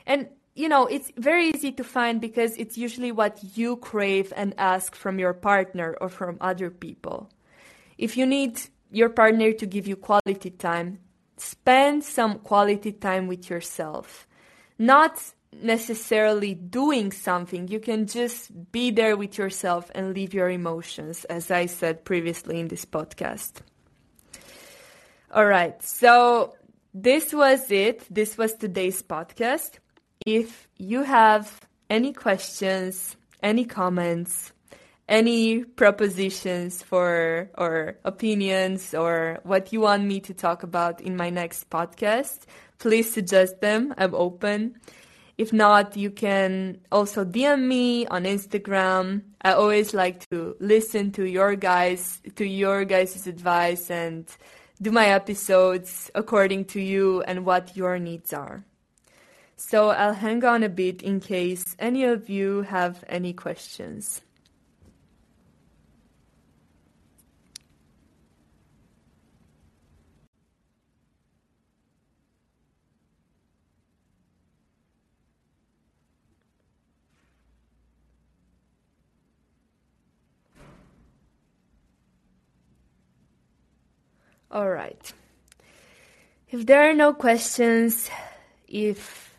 And 0.07 0.29
you 0.55 0.69
know, 0.69 0.87
it's 0.87 1.11
very 1.17 1.49
easy 1.49 1.73
to 1.73 1.85
find 1.85 2.21
because 2.21 2.57
it's 2.57 2.79
usually 2.79 3.11
what 3.11 3.39
you 3.57 3.77
crave 3.77 4.33
and 4.37 4.55
ask 4.57 4.95
from 4.95 5.19
your 5.19 5.35
partner 5.35 5.97
or 6.01 6.09
from 6.09 6.39
other 6.41 6.71
people. 6.71 7.29
If 7.99 8.17
you 8.17 8.25
need 8.25 8.61
your 8.91 9.09
partner 9.09 9.53
to 9.53 9.67
give 9.67 9.87
you 9.89 9.97
quality 9.97 10.51
time, 10.51 11.01
spend 11.37 12.05
some 12.05 12.39
quality 12.39 12.93
time 12.93 13.27
with 13.27 13.51
yourself. 13.51 14.29
Not 14.79 15.21
necessarily 15.63 16.55
doing 16.55 17.13
something, 17.13 17.69
you 17.69 17.81
can 17.81 18.07
just 18.07 18.73
be 18.73 18.91
there 18.91 19.17
with 19.17 19.39
yourself 19.39 19.91
and 19.95 20.15
leave 20.15 20.35
your 20.35 20.51
emotions, 20.51 21.25
as 21.27 21.51
I 21.51 21.67
said 21.67 22.05
previously 22.05 22.61
in 22.61 22.69
this 22.69 22.85
podcast. 22.85 23.61
All 25.31 25.47
right, 25.47 25.81
so 25.83 26.55
this 26.93 27.33
was 27.33 27.71
it. 27.71 28.05
This 28.13 28.39
was 28.39 28.55
today's 28.55 29.03
podcast. 29.03 29.79
If 30.25 30.69
you 30.79 31.03
have 31.03 31.69
any 31.91 32.15
questions, 32.15 33.15
any 33.43 33.67
comments, 33.67 34.55
any 35.07 35.65
propositions 35.65 36.83
for 36.83 37.51
or 37.59 37.99
opinions 38.05 38.95
or 38.95 39.41
what 39.43 39.71
you 39.71 39.81
want 39.83 40.05
me 40.05 40.21
to 40.21 40.33
talk 40.33 40.63
about 40.63 41.03
in 41.03 41.15
my 41.15 41.29
next 41.29 41.69
podcast, 41.69 42.47
please 42.79 43.13
suggest 43.13 43.61
them. 43.61 43.93
I'm 43.99 44.15
open. 44.15 44.77
If 45.37 45.53
not, 45.53 45.95
you 45.95 46.11
can 46.11 46.79
also 46.91 47.27
DM 47.27 47.67
me 47.67 48.07
on 48.07 48.25
Instagram. 48.25 49.25
I 49.43 49.53
always 49.53 49.93
like 49.93 50.27
to 50.31 50.57
listen 50.59 51.13
to 51.13 51.25
your 51.25 51.55
guys, 51.55 52.23
to 52.37 52.47
your 52.47 52.87
guys' 52.87 53.27
advice 53.27 53.91
and 53.91 54.25
do 54.81 54.91
my 54.91 55.09
episodes 55.09 56.11
according 56.15 56.65
to 56.67 56.81
you 56.81 57.21
and 57.23 57.45
what 57.45 57.77
your 57.77 57.99
needs 57.99 58.33
are. 58.33 58.65
So 59.57 59.91
I'll 59.91 60.15
hang 60.15 60.45
on 60.45 60.63
a 60.63 60.69
bit 60.69 61.03
in 61.03 61.21
case 61.21 61.77
any 61.79 62.05
of 62.05 62.29
you 62.29 62.63
have 62.63 63.05
any 63.09 63.33
questions. 63.33 64.21
All 84.55 84.71
right. 84.71 85.13
If 86.49 86.65
there 86.65 86.89
are 86.89 86.95
no 86.95 87.13
questions, 87.13 88.09
if 88.69 89.34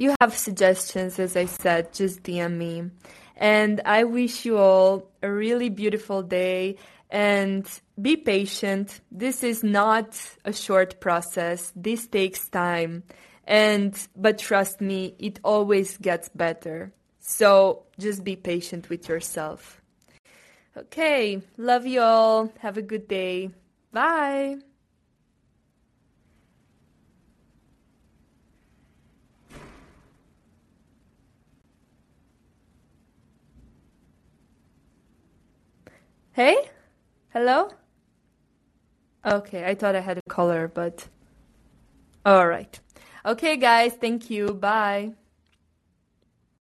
you 0.00 0.16
have 0.18 0.34
suggestions, 0.34 1.18
as 1.18 1.36
I 1.36 1.44
said, 1.44 1.92
just 1.92 2.22
DM 2.22 2.56
me. 2.56 2.90
And 3.36 3.82
I 3.84 4.04
wish 4.04 4.46
you 4.46 4.56
all 4.56 5.10
a 5.22 5.30
really 5.30 5.68
beautiful 5.68 6.22
day 6.22 6.76
and 7.10 7.68
be 8.00 8.16
patient. 8.16 9.02
This 9.12 9.42
is 9.44 9.62
not 9.62 10.18
a 10.42 10.54
short 10.54 11.00
process. 11.00 11.70
This 11.76 12.06
takes 12.06 12.48
time. 12.48 13.02
And, 13.46 13.94
but 14.16 14.38
trust 14.38 14.80
me, 14.80 15.16
it 15.18 15.38
always 15.44 15.98
gets 15.98 16.30
better. 16.30 16.94
So 17.18 17.82
just 17.98 18.24
be 18.24 18.36
patient 18.36 18.88
with 18.88 19.06
yourself. 19.06 19.82
Okay. 20.74 21.42
Love 21.58 21.86
you 21.86 22.00
all. 22.00 22.50
Have 22.60 22.78
a 22.78 22.82
good 22.82 23.06
day. 23.06 23.50
Bye. 23.92 24.60
Hey? 36.32 36.70
Hello? 37.32 37.70
Okay, 39.26 39.64
I 39.64 39.74
thought 39.74 39.96
I 39.96 40.00
had 40.00 40.18
a 40.18 40.30
color, 40.30 40.68
but. 40.68 41.08
Alright. 42.24 42.78
Okay, 43.26 43.56
guys, 43.56 43.94
thank 43.94 44.30
you. 44.30 44.54
Bye. 44.54 45.14